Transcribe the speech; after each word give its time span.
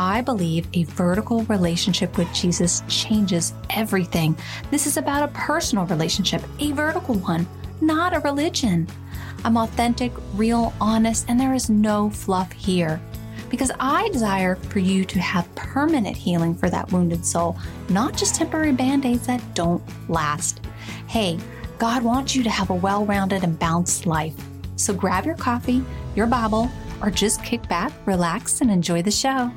I 0.00 0.20
believe 0.20 0.68
a 0.74 0.84
vertical 0.84 1.42
relationship 1.46 2.16
with 2.16 2.32
Jesus 2.32 2.84
changes 2.86 3.52
everything. 3.70 4.38
This 4.70 4.86
is 4.86 4.96
about 4.96 5.24
a 5.24 5.32
personal 5.32 5.86
relationship, 5.86 6.40
a 6.60 6.70
vertical 6.70 7.16
one, 7.16 7.48
not 7.80 8.14
a 8.14 8.20
religion. 8.20 8.86
I'm 9.44 9.56
authentic, 9.56 10.12
real, 10.34 10.72
honest, 10.80 11.26
and 11.26 11.40
there 11.40 11.52
is 11.52 11.68
no 11.68 12.10
fluff 12.10 12.52
here 12.52 13.00
because 13.50 13.72
I 13.80 14.08
desire 14.10 14.54
for 14.54 14.78
you 14.78 15.04
to 15.04 15.18
have 15.18 15.52
permanent 15.56 16.16
healing 16.16 16.54
for 16.54 16.70
that 16.70 16.92
wounded 16.92 17.26
soul, 17.26 17.58
not 17.88 18.16
just 18.16 18.36
temporary 18.36 18.70
band 18.70 19.04
aids 19.04 19.26
that 19.26 19.42
don't 19.56 19.82
last. 20.08 20.60
Hey, 21.08 21.40
God 21.78 22.04
wants 22.04 22.36
you 22.36 22.44
to 22.44 22.50
have 22.50 22.70
a 22.70 22.74
well 22.74 23.04
rounded 23.04 23.42
and 23.42 23.58
balanced 23.58 24.06
life. 24.06 24.36
So 24.76 24.94
grab 24.94 25.26
your 25.26 25.34
coffee, 25.34 25.84
your 26.14 26.28
Bible, 26.28 26.70
or 27.02 27.10
just 27.10 27.42
kick 27.42 27.68
back, 27.68 27.90
relax, 28.06 28.60
and 28.60 28.70
enjoy 28.70 29.02
the 29.02 29.10
show. 29.10 29.50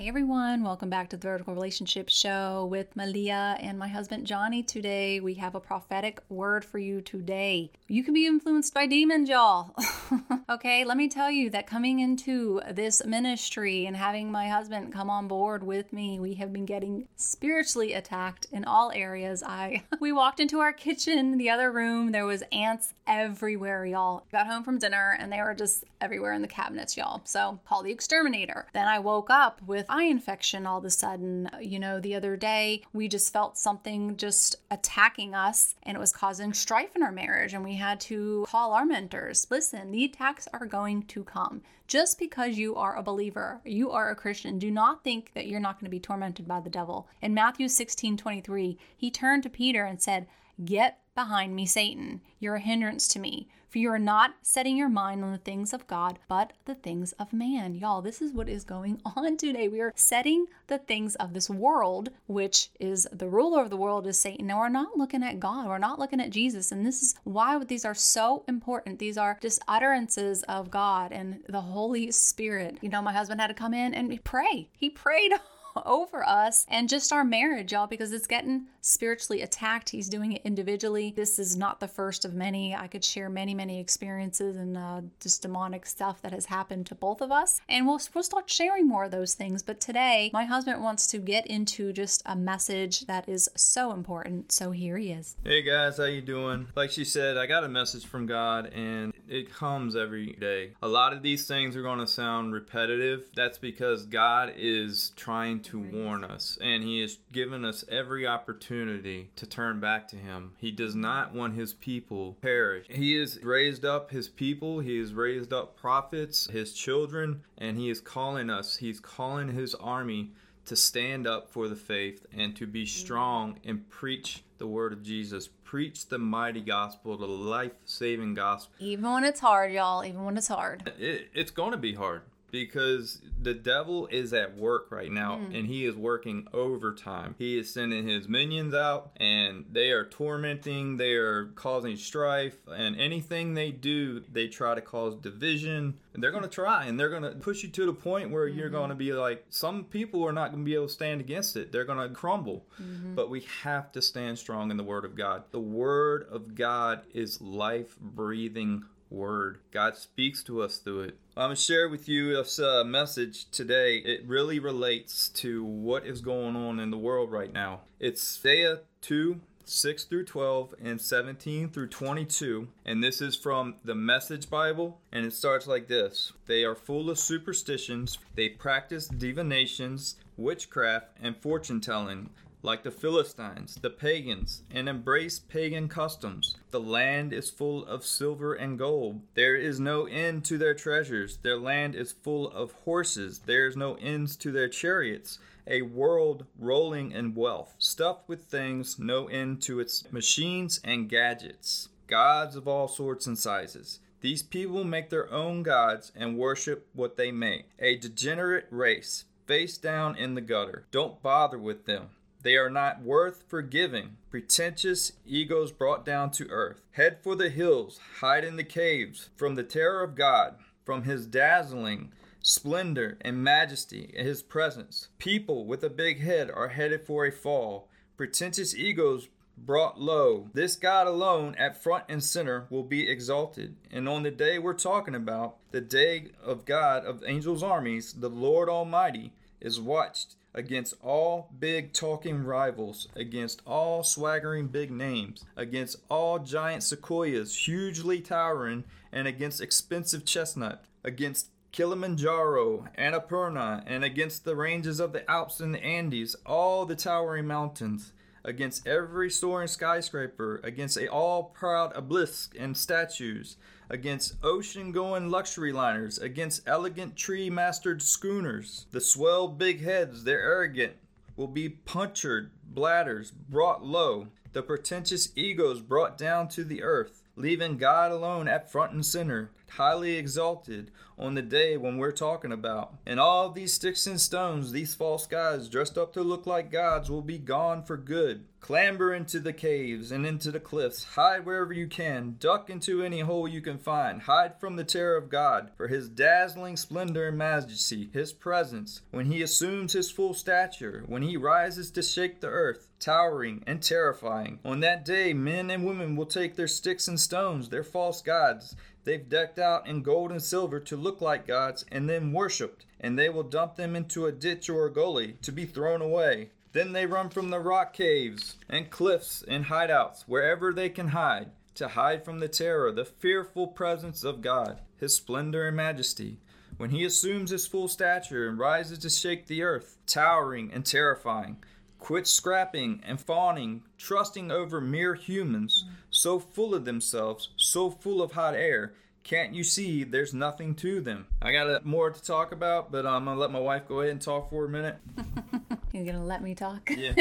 Everyone. 0.00 0.62
Welcome 0.62 0.90
back 0.90 1.10
to 1.10 1.16
the 1.16 1.26
Vertical 1.26 1.54
Relationship 1.54 2.08
Show 2.08 2.68
with 2.70 2.94
Melia 2.94 3.56
and 3.58 3.76
my 3.76 3.88
husband 3.88 4.28
Johnny. 4.28 4.62
Today, 4.62 5.18
we 5.18 5.34
have 5.34 5.56
a 5.56 5.60
prophetic 5.60 6.20
word 6.28 6.64
for 6.64 6.78
you 6.78 7.00
today. 7.00 7.72
You 7.88 8.04
can 8.04 8.14
be 8.14 8.24
influenced 8.24 8.72
by 8.72 8.86
demons, 8.86 9.28
y'all. 9.28 9.74
okay, 10.50 10.84
let 10.84 10.96
me 10.96 11.08
tell 11.08 11.32
you 11.32 11.50
that 11.50 11.66
coming 11.66 11.98
into 11.98 12.60
this 12.70 13.04
ministry 13.04 13.86
and 13.86 13.96
having 13.96 14.30
my 14.30 14.48
husband 14.48 14.92
come 14.92 15.10
on 15.10 15.26
board 15.26 15.64
with 15.64 15.92
me, 15.92 16.20
we 16.20 16.34
have 16.34 16.52
been 16.52 16.64
getting 16.64 17.08
spiritually 17.16 17.92
attacked 17.92 18.46
in 18.52 18.64
all 18.64 18.92
areas. 18.94 19.42
I 19.42 19.82
we 20.00 20.12
walked 20.12 20.38
into 20.38 20.60
our 20.60 20.72
kitchen, 20.72 21.38
the 21.38 21.50
other 21.50 21.72
room, 21.72 22.12
there 22.12 22.26
was 22.26 22.44
ants 22.52 22.94
everywhere, 23.08 23.84
y'all. 23.84 24.24
Got 24.30 24.46
home 24.46 24.62
from 24.62 24.78
dinner 24.78 25.16
and 25.18 25.32
they 25.32 25.40
were 25.40 25.54
just 25.54 25.84
everywhere 26.00 26.34
in 26.34 26.42
the 26.42 26.48
cabinets, 26.48 26.96
y'all. 26.96 27.22
So, 27.24 27.58
call 27.66 27.82
the 27.82 27.90
exterminator. 27.90 28.66
Then 28.72 28.86
I 28.86 29.00
woke 29.00 29.28
up 29.28 29.60
with 29.66 29.87
eye 29.88 30.04
infection 30.04 30.66
all 30.66 30.78
of 30.78 30.84
a 30.84 30.90
sudden. 30.90 31.50
You 31.60 31.78
know, 31.78 32.00
the 32.00 32.14
other 32.14 32.36
day 32.36 32.82
we 32.92 33.08
just 33.08 33.32
felt 33.32 33.58
something 33.58 34.16
just 34.16 34.56
attacking 34.70 35.34
us 35.34 35.74
and 35.82 35.96
it 35.96 36.00
was 36.00 36.12
causing 36.12 36.52
strife 36.52 36.94
in 36.94 37.02
our 37.02 37.12
marriage. 37.12 37.54
And 37.54 37.64
we 37.64 37.74
had 37.74 38.00
to 38.00 38.46
call 38.48 38.72
our 38.72 38.84
mentors 38.84 39.46
listen, 39.50 39.90
the 39.90 40.04
attacks 40.04 40.48
are 40.52 40.66
going 40.66 41.02
to 41.04 41.24
come. 41.24 41.62
Just 41.86 42.18
because 42.18 42.58
you 42.58 42.76
are 42.76 42.96
a 42.96 43.02
believer, 43.02 43.62
you 43.64 43.90
are 43.90 44.10
a 44.10 44.16
Christian, 44.16 44.58
do 44.58 44.70
not 44.70 45.02
think 45.02 45.32
that 45.32 45.46
you're 45.46 45.58
not 45.58 45.76
going 45.76 45.86
to 45.86 45.90
be 45.90 45.98
tormented 45.98 46.46
by 46.46 46.60
the 46.60 46.68
devil. 46.68 47.08
In 47.22 47.32
Matthew 47.32 47.68
16 47.68 48.18
23, 48.18 48.78
he 48.94 49.10
turned 49.10 49.42
to 49.44 49.48
Peter 49.48 49.84
and 49.84 50.00
said, 50.00 50.26
Get 50.62 50.98
behind 51.18 51.56
me, 51.56 51.66
Satan. 51.66 52.20
You're 52.38 52.54
a 52.54 52.60
hindrance 52.60 53.08
to 53.08 53.18
me. 53.18 53.48
For 53.68 53.78
you 53.78 53.90
are 53.90 53.98
not 53.98 54.36
setting 54.40 54.76
your 54.76 54.88
mind 54.88 55.24
on 55.24 55.32
the 55.32 55.38
things 55.38 55.72
of 55.72 55.88
God, 55.88 56.20
but 56.28 56.52
the 56.64 56.76
things 56.76 57.10
of 57.14 57.32
man. 57.32 57.74
Y'all, 57.74 58.00
this 58.00 58.22
is 58.22 58.32
what 58.32 58.48
is 58.48 58.62
going 58.62 59.00
on 59.16 59.36
today. 59.36 59.66
We 59.66 59.80
are 59.80 59.92
setting 59.96 60.46
the 60.68 60.78
things 60.78 61.16
of 61.16 61.34
this 61.34 61.50
world, 61.50 62.10
which 62.28 62.70
is 62.78 63.08
the 63.10 63.28
ruler 63.28 63.60
of 63.60 63.68
the 63.68 63.76
world 63.76 64.06
is 64.06 64.16
Satan. 64.16 64.46
Now, 64.46 64.60
we're 64.60 64.68
not 64.68 64.96
looking 64.96 65.24
at 65.24 65.40
God, 65.40 65.66
we're 65.66 65.78
not 65.78 65.98
looking 65.98 66.20
at 66.20 66.30
Jesus. 66.30 66.70
And 66.70 66.86
this 66.86 67.02
is 67.02 67.16
why 67.24 67.58
these 67.64 67.84
are 67.84 67.96
so 67.96 68.44
important. 68.46 69.00
These 69.00 69.18
are 69.18 69.36
just 69.42 69.60
utterances 69.66 70.44
of 70.44 70.70
God 70.70 71.10
and 71.10 71.42
the 71.48 71.62
Holy 71.62 72.12
Spirit. 72.12 72.78
You 72.80 72.90
know, 72.90 73.02
my 73.02 73.12
husband 73.12 73.40
had 73.40 73.48
to 73.48 73.54
come 73.54 73.74
in 73.74 73.92
and 73.92 74.22
pray. 74.22 74.68
He 74.78 74.88
prayed 74.88 75.32
over 75.86 76.26
us 76.26 76.66
and 76.68 76.88
just 76.88 77.12
our 77.12 77.24
marriage, 77.24 77.72
y'all, 77.72 77.86
because 77.86 78.12
it's 78.12 78.26
getting 78.26 78.66
spiritually 78.80 79.42
attacked. 79.42 79.90
He's 79.90 80.08
doing 80.08 80.32
it 80.32 80.42
individually. 80.44 81.12
This 81.14 81.38
is 81.38 81.56
not 81.56 81.80
the 81.80 81.88
first 81.88 82.24
of 82.24 82.34
many. 82.34 82.74
I 82.74 82.86
could 82.86 83.04
share 83.04 83.28
many, 83.28 83.54
many 83.54 83.80
experiences 83.80 84.56
and 84.56 84.76
uh, 84.76 85.02
just 85.20 85.42
demonic 85.42 85.86
stuff 85.86 86.22
that 86.22 86.32
has 86.32 86.46
happened 86.46 86.86
to 86.86 86.94
both 86.94 87.20
of 87.20 87.30
us. 87.30 87.60
And 87.68 87.86
we'll, 87.86 88.00
we'll 88.14 88.24
start 88.24 88.50
sharing 88.50 88.88
more 88.88 89.04
of 89.04 89.10
those 89.10 89.34
things. 89.34 89.62
But 89.62 89.80
today, 89.80 90.30
my 90.32 90.44
husband 90.44 90.82
wants 90.82 91.06
to 91.08 91.18
get 91.18 91.46
into 91.46 91.92
just 91.92 92.22
a 92.26 92.36
message 92.36 93.06
that 93.06 93.28
is 93.28 93.48
so 93.56 93.92
important. 93.92 94.52
So 94.52 94.70
here 94.70 94.96
he 94.96 95.12
is. 95.12 95.36
Hey 95.44 95.62
guys, 95.62 95.98
how 95.98 96.04
you 96.04 96.22
doing? 96.22 96.68
Like 96.74 96.90
she 96.90 97.04
said, 97.04 97.36
I 97.36 97.46
got 97.46 97.64
a 97.64 97.68
message 97.68 98.06
from 98.06 98.26
God 98.26 98.66
and 98.72 99.12
it 99.28 99.52
comes 99.52 99.94
every 99.94 100.32
day. 100.34 100.72
A 100.82 100.88
lot 100.88 101.12
of 101.12 101.22
these 101.22 101.46
things 101.46 101.76
are 101.76 101.82
going 101.82 101.98
to 101.98 102.06
sound 102.06 102.52
repetitive. 102.52 103.28
That's 103.34 103.58
because 103.58 104.06
God 104.06 104.52
is 104.56 105.12
trying 105.16 105.57
to 105.60 105.78
warn 105.78 106.24
us 106.24 106.58
and 106.60 106.82
he 106.82 107.00
has 107.00 107.18
given 107.32 107.64
us 107.64 107.84
every 107.90 108.26
opportunity 108.26 108.48
opportunity 108.58 109.30
to 109.36 109.46
turn 109.46 109.80
back 109.80 110.08
to 110.08 110.16
him. 110.16 110.52
He 110.58 110.70
does 110.70 110.94
not 110.94 111.34
want 111.34 111.54
his 111.54 111.72
people 111.74 112.36
perish. 112.40 112.86
He 112.88 113.18
has 113.18 113.42
raised 113.42 113.84
up 113.84 114.10
his 114.10 114.28
people, 114.28 114.80
he 114.80 114.98
has 114.98 115.14
raised 115.14 115.52
up 115.52 115.76
prophets, 115.76 116.48
his 116.50 116.72
children, 116.72 117.42
and 117.56 117.76
he 117.76 117.90
is 117.90 118.00
calling 118.00 118.50
us. 118.50 118.76
He's 118.76 119.00
calling 119.00 119.48
his 119.48 119.74
army 119.74 120.32
to 120.66 120.76
stand 120.76 121.26
up 121.26 121.50
for 121.50 121.68
the 121.68 121.76
faith 121.76 122.26
and 122.36 122.54
to 122.56 122.66
be 122.66 122.84
strong 122.84 123.58
and 123.64 123.88
preach 123.88 124.44
the 124.58 124.66
word 124.66 124.92
of 124.92 125.02
Jesus. 125.02 125.48
Preach 125.64 126.08
the 126.08 126.18
mighty 126.18 126.60
gospel, 126.60 127.16
the 127.16 127.26
life 127.26 127.72
saving 127.84 128.34
gospel. 128.34 128.74
Even 128.78 129.10
when 129.10 129.24
it's 129.24 129.40
hard, 129.40 129.72
y'all, 129.72 130.04
even 130.04 130.24
when 130.24 130.36
it's 130.36 130.48
hard. 130.48 130.90
It, 130.98 131.28
it's 131.34 131.50
going 131.50 131.72
to 131.72 131.78
be 131.78 131.94
hard 131.94 132.22
because 132.50 133.20
the 133.40 133.54
devil 133.54 134.06
is 134.10 134.32
at 134.32 134.56
work 134.56 134.90
right 134.90 135.10
now 135.10 135.36
mm. 135.36 135.58
and 135.58 135.66
he 135.66 135.84
is 135.84 135.94
working 135.94 136.46
overtime. 136.52 137.34
He 137.38 137.58
is 137.58 137.72
sending 137.72 138.06
his 138.06 138.28
minions 138.28 138.74
out 138.74 139.10
and 139.16 139.64
they 139.70 139.90
are 139.90 140.04
tormenting, 140.04 140.96
they 140.96 141.12
are 141.12 141.46
causing 141.54 141.96
strife, 141.96 142.56
and 142.68 142.98
anything 142.98 143.54
they 143.54 143.70
do, 143.70 144.20
they 144.32 144.48
try 144.48 144.74
to 144.74 144.80
cause 144.80 145.14
division. 145.16 145.98
And 146.14 146.22
they're 146.22 146.32
going 146.32 146.42
to 146.42 146.48
try 146.48 146.86
and 146.86 146.98
they're 146.98 147.10
going 147.10 147.22
to 147.22 147.32
push 147.32 147.62
you 147.62 147.68
to 147.68 147.86
the 147.86 147.92
point 147.92 148.30
where 148.30 148.48
mm-hmm. 148.48 148.58
you're 148.58 148.70
going 148.70 148.88
to 148.88 148.96
be 148.96 149.12
like, 149.12 149.44
some 149.50 149.84
people 149.84 150.26
are 150.26 150.32
not 150.32 150.50
going 150.50 150.64
to 150.64 150.68
be 150.68 150.74
able 150.74 150.86
to 150.86 150.92
stand 150.92 151.20
against 151.20 151.56
it. 151.56 151.70
They're 151.70 151.84
going 151.84 152.08
to 152.08 152.14
crumble. 152.14 152.66
Mm-hmm. 152.82 153.14
But 153.14 153.30
we 153.30 153.46
have 153.62 153.92
to 153.92 154.02
stand 154.02 154.38
strong 154.38 154.70
in 154.70 154.76
the 154.76 154.82
Word 154.82 155.04
of 155.04 155.14
God. 155.14 155.44
The 155.50 155.60
Word 155.60 156.26
of 156.30 156.54
God 156.54 157.02
is 157.14 157.40
life 157.40 157.96
breathing 158.00 158.84
word. 159.10 159.58
God 159.70 159.96
speaks 159.96 160.42
to 160.44 160.62
us 160.62 160.78
through 160.78 161.00
it. 161.02 161.18
I'm 161.36 161.48
going 161.48 161.56
to 161.56 161.62
share 161.62 161.88
with 161.88 162.08
you 162.08 162.36
this 162.36 162.58
uh, 162.58 162.84
message 162.84 163.50
today. 163.50 163.96
It 163.98 164.26
really 164.26 164.58
relates 164.58 165.28
to 165.30 165.64
what 165.64 166.06
is 166.06 166.20
going 166.20 166.56
on 166.56 166.80
in 166.80 166.90
the 166.90 166.98
world 166.98 167.30
right 167.30 167.52
now. 167.52 167.80
It's 168.00 168.38
Isaiah 168.40 168.80
2 169.02 169.40
6 169.68 170.04
through 170.04 170.24
12 170.24 170.74
and 170.82 171.00
17 171.00 171.68
through 171.68 171.88
22. 171.88 172.68
And 172.86 173.04
this 173.04 173.20
is 173.20 173.36
from 173.36 173.74
the 173.84 173.94
Message 173.94 174.48
Bible. 174.48 174.98
And 175.12 175.26
it 175.26 175.34
starts 175.34 175.66
like 175.66 175.88
this 175.88 176.32
They 176.46 176.64
are 176.64 176.74
full 176.74 177.10
of 177.10 177.18
superstitions, 177.18 178.18
they 178.34 178.48
practice 178.48 179.08
divinations, 179.08 180.16
witchcraft, 180.36 181.08
and 181.22 181.36
fortune 181.36 181.80
telling 181.80 182.30
like 182.62 182.82
the 182.82 182.90
Philistines, 182.90 183.76
the 183.80 183.90
pagans, 183.90 184.62
and 184.70 184.88
embrace 184.88 185.38
pagan 185.38 185.88
customs. 185.88 186.56
The 186.70 186.80
land 186.80 187.32
is 187.32 187.50
full 187.50 187.84
of 187.86 188.04
silver 188.04 188.54
and 188.54 188.78
gold. 188.78 189.20
There 189.34 189.56
is 189.56 189.78
no 189.78 190.06
end 190.06 190.44
to 190.46 190.58
their 190.58 190.74
treasures. 190.74 191.38
Their 191.38 191.56
land 191.56 191.94
is 191.94 192.12
full 192.12 192.50
of 192.50 192.72
horses. 192.72 193.40
There 193.40 193.66
is 193.66 193.76
no 193.76 193.94
ends 193.94 194.36
to 194.36 194.50
their 194.50 194.68
chariots. 194.68 195.38
A 195.66 195.82
world 195.82 196.46
rolling 196.58 197.12
in 197.12 197.34
wealth, 197.34 197.74
stuffed 197.78 198.28
with 198.28 198.44
things, 198.44 198.98
no 198.98 199.28
end 199.28 199.60
to 199.62 199.80
its 199.80 200.10
machines 200.10 200.80
and 200.82 201.08
gadgets. 201.08 201.90
Gods 202.06 202.56
of 202.56 202.66
all 202.66 202.88
sorts 202.88 203.26
and 203.26 203.38
sizes. 203.38 204.00
These 204.20 204.42
people 204.42 204.82
make 204.82 205.10
their 205.10 205.30
own 205.30 205.62
gods 205.62 206.10
and 206.16 206.38
worship 206.38 206.88
what 206.92 207.16
they 207.16 207.30
make. 207.30 207.66
A 207.78 207.96
degenerate 207.96 208.66
race, 208.70 209.26
face 209.46 209.78
down 209.78 210.16
in 210.16 210.34
the 210.34 210.40
gutter. 210.40 210.86
Don't 210.90 211.22
bother 211.22 211.58
with 211.58 211.84
them. 211.84 212.08
They 212.42 212.56
are 212.56 212.70
not 212.70 213.02
worth 213.02 213.44
forgiving. 213.48 214.16
Pretentious 214.30 215.12
egos 215.26 215.72
brought 215.72 216.04
down 216.04 216.30
to 216.32 216.48
earth. 216.48 216.82
Head 216.92 217.18
for 217.22 217.34
the 217.34 217.48
hills, 217.48 217.98
hide 218.20 218.44
in 218.44 218.56
the 218.56 218.64
caves, 218.64 219.30
from 219.36 219.54
the 219.54 219.64
terror 219.64 220.02
of 220.02 220.14
God, 220.14 220.56
from 220.84 221.02
his 221.02 221.26
dazzling 221.26 222.12
splendor 222.40 223.18
and 223.20 223.42
majesty 223.42 224.10
in 224.14 224.24
his 224.24 224.42
presence. 224.42 225.08
People 225.18 225.66
with 225.66 225.82
a 225.82 225.90
big 225.90 226.20
head 226.20 226.50
are 226.50 226.68
headed 226.68 227.06
for 227.06 227.26
a 227.26 227.32
fall. 227.32 227.88
Pretentious 228.16 228.74
egos 228.74 229.28
brought 229.56 230.00
low. 230.00 230.48
This 230.54 230.76
God 230.76 231.06
alone, 231.06 231.54
at 231.58 231.82
front 231.82 232.04
and 232.08 232.22
center, 232.22 232.66
will 232.70 232.84
be 232.84 233.08
exalted. 233.08 233.76
And 233.90 234.08
on 234.08 234.22
the 234.22 234.30
day 234.30 234.58
we're 234.58 234.74
talking 234.74 235.14
about, 235.14 235.56
the 235.72 235.80
day 235.80 236.28
of 236.42 236.64
God 236.64 237.04
of 237.04 237.24
angels' 237.26 237.62
armies, 237.62 238.12
the 238.12 238.30
Lord 238.30 238.68
Almighty 238.68 239.32
is 239.60 239.80
watched 239.80 240.36
against 240.54 240.94
all 241.02 241.50
big 241.58 241.92
talking 241.92 242.44
rivals, 242.44 243.08
against 243.14 243.62
all 243.66 244.02
swaggering 244.02 244.68
big 244.68 244.90
names, 244.90 245.44
against 245.56 245.96
all 246.08 246.38
giant 246.38 246.82
sequoias 246.82 247.66
hugely 247.66 248.20
towering, 248.20 248.84
and 249.12 249.28
against 249.28 249.60
expensive 249.60 250.24
chestnut, 250.24 250.84
against 251.04 251.48
Kilimanjaro, 251.72 252.88
Annapurna, 252.98 253.82
and 253.86 254.02
against 254.02 254.44
the 254.44 254.56
ranges 254.56 255.00
of 255.00 255.12
the 255.12 255.28
Alps 255.30 255.60
and 255.60 255.74
the 255.74 255.84
Andes, 255.84 256.34
all 256.46 256.86
the 256.86 256.96
towering 256.96 257.46
mountains, 257.46 258.12
against 258.48 258.86
every 258.86 259.30
soaring 259.30 259.68
skyscraper, 259.68 260.58
against 260.64 260.96
a 260.96 261.06
all 261.06 261.44
proud 261.44 261.94
obelisk 261.94 262.54
and 262.58 262.74
statues, 262.74 263.58
against 263.90 264.36
ocean 264.42 264.90
going 264.90 265.30
luxury 265.30 265.70
liners, 265.70 266.18
against 266.18 266.66
elegant 266.66 267.14
tree 267.14 267.50
mastered 267.50 268.00
schooners. 268.00 268.86
The 268.90 269.02
swell 269.02 269.48
big 269.48 269.82
heads, 269.82 270.24
they're 270.24 270.40
arrogant, 270.40 270.94
will 271.36 271.46
be 271.46 271.68
punctured 271.68 272.50
bladders 272.64 273.30
brought 273.30 273.84
low, 273.84 274.28
the 274.54 274.62
pretentious 274.62 275.28
egos 275.36 275.82
brought 275.82 276.16
down 276.16 276.48
to 276.48 276.64
the 276.64 276.82
earth, 276.82 277.22
leaving 277.36 277.76
God 277.76 278.10
alone 278.10 278.48
at 278.48 278.72
front 278.72 278.92
and 278.92 279.04
center, 279.04 279.50
highly 279.70 280.16
exalted 280.16 280.90
on 281.18 281.34
the 281.34 281.42
day 281.42 281.76
when 281.76 281.98
we're 281.98 282.12
talking 282.12 282.52
about. 282.52 282.94
And 283.04 283.18
all 283.18 283.50
these 283.50 283.74
sticks 283.74 284.06
and 284.06 284.20
stones, 284.20 284.72
these 284.72 284.94
false 284.94 285.26
gods 285.26 285.68
dressed 285.68 285.98
up 285.98 286.12
to 286.12 286.22
look 286.22 286.46
like 286.46 286.70
gods, 286.70 287.10
will 287.10 287.22
be 287.22 287.38
gone 287.38 287.82
for 287.82 287.96
good. 287.96 288.44
Clamber 288.60 289.14
into 289.14 289.38
the 289.38 289.52
caves 289.52 290.10
and 290.10 290.26
into 290.26 290.50
the 290.50 290.60
cliffs, 290.60 291.04
hide 291.14 291.46
wherever 291.46 291.72
you 291.72 291.86
can, 291.86 292.36
duck 292.40 292.68
into 292.68 293.02
any 293.02 293.20
hole 293.20 293.46
you 293.46 293.60
can 293.60 293.78
find, 293.78 294.22
hide 294.22 294.58
from 294.58 294.76
the 294.76 294.84
terror 294.84 295.16
of 295.16 295.30
God, 295.30 295.70
for 295.76 295.86
his 295.86 296.08
dazzling 296.08 296.76
splendor 296.76 297.28
and 297.28 297.38
majesty, 297.38 298.10
his 298.12 298.32
presence, 298.32 299.02
when 299.10 299.26
he 299.26 299.42
assumes 299.42 299.92
his 299.92 300.10
full 300.10 300.34
stature, 300.34 301.04
when 301.06 301.22
he 301.22 301.36
rises 301.36 301.90
to 301.92 302.02
shake 302.02 302.40
the 302.40 302.48
earth, 302.48 302.88
towering 302.98 303.62
and 303.66 303.80
terrifying. 303.80 304.58
On 304.64 304.80
that 304.80 305.04
day, 305.04 305.32
men 305.32 305.70
and 305.70 305.86
women 305.86 306.16
will 306.16 306.26
take 306.26 306.56
their 306.56 306.68
sticks 306.68 307.06
and 307.06 307.18
stones, 307.18 307.68
their 307.68 307.84
false 307.84 308.20
gods, 308.20 308.74
they've 309.08 309.30
decked 309.30 309.58
out 309.58 309.86
in 309.86 310.02
gold 310.02 310.30
and 310.30 310.42
silver 310.42 310.78
to 310.78 310.94
look 310.94 311.22
like 311.22 311.46
gods, 311.46 311.82
and 311.90 312.10
then 312.10 312.30
worshipped, 312.30 312.84
and 313.00 313.18
they 313.18 313.30
will 313.30 313.42
dump 313.42 313.76
them 313.76 313.96
into 313.96 314.26
a 314.26 314.32
ditch 314.32 314.68
or 314.68 314.84
a 314.84 314.92
gully 314.92 315.38
to 315.40 315.50
be 315.50 315.64
thrown 315.64 316.02
away. 316.02 316.50
Then 316.72 316.92
they 316.92 317.06
run 317.06 317.30
from 317.30 317.48
the 317.48 317.58
rock 317.58 317.94
caves 317.94 318.56
and 318.68 318.90
cliffs 318.90 319.42
and 319.48 319.64
hideouts, 319.64 320.24
wherever 320.26 320.74
they 320.74 320.90
can 320.90 321.08
hide, 321.08 321.52
to 321.76 321.88
hide 321.88 322.22
from 322.22 322.40
the 322.40 322.48
terror, 322.48 322.92
the 322.92 323.06
fearful 323.06 323.68
presence 323.68 324.24
of 324.24 324.42
God, 324.42 324.80
His 324.98 325.16
splendor 325.16 325.66
and 325.66 325.76
majesty. 325.76 326.38
When 326.76 326.90
He 326.90 327.02
assumes 327.04 327.50
His 327.50 327.66
full 327.66 327.88
stature 327.88 328.46
and 328.46 328.58
rises 328.58 328.98
to 328.98 329.08
shake 329.08 329.46
the 329.46 329.62
earth, 329.62 329.96
towering 330.06 330.70
and 330.70 330.84
terrifying, 330.84 331.56
quit 331.98 332.26
scrapping 332.26 333.00
and 333.06 333.18
fawning, 333.18 333.84
trusting 333.96 334.50
over 334.50 334.82
mere 334.82 335.14
humans, 335.14 335.86
so 336.18 336.40
full 336.40 336.74
of 336.74 336.84
themselves, 336.84 337.50
so 337.56 337.90
full 337.90 338.20
of 338.20 338.32
hot 338.32 338.54
air. 338.54 338.92
Can't 339.22 339.54
you 339.54 339.62
see 339.62 340.04
there's 340.04 340.34
nothing 340.34 340.74
to 340.76 341.00
them? 341.00 341.26
I 341.40 341.52
got 341.52 341.84
more 341.84 342.10
to 342.10 342.22
talk 342.22 342.50
about, 342.50 342.90
but 342.90 343.06
I'm 343.06 343.26
gonna 343.26 343.38
let 343.38 343.52
my 343.52 343.60
wife 343.60 343.86
go 343.86 344.00
ahead 344.00 344.12
and 344.12 344.20
talk 344.20 344.50
for 344.50 344.64
a 344.64 344.68
minute. 344.68 344.96
You're 345.92 346.06
gonna 346.06 346.24
let 346.24 346.42
me 346.42 346.54
talk? 346.54 346.90
Yeah. 346.90 347.12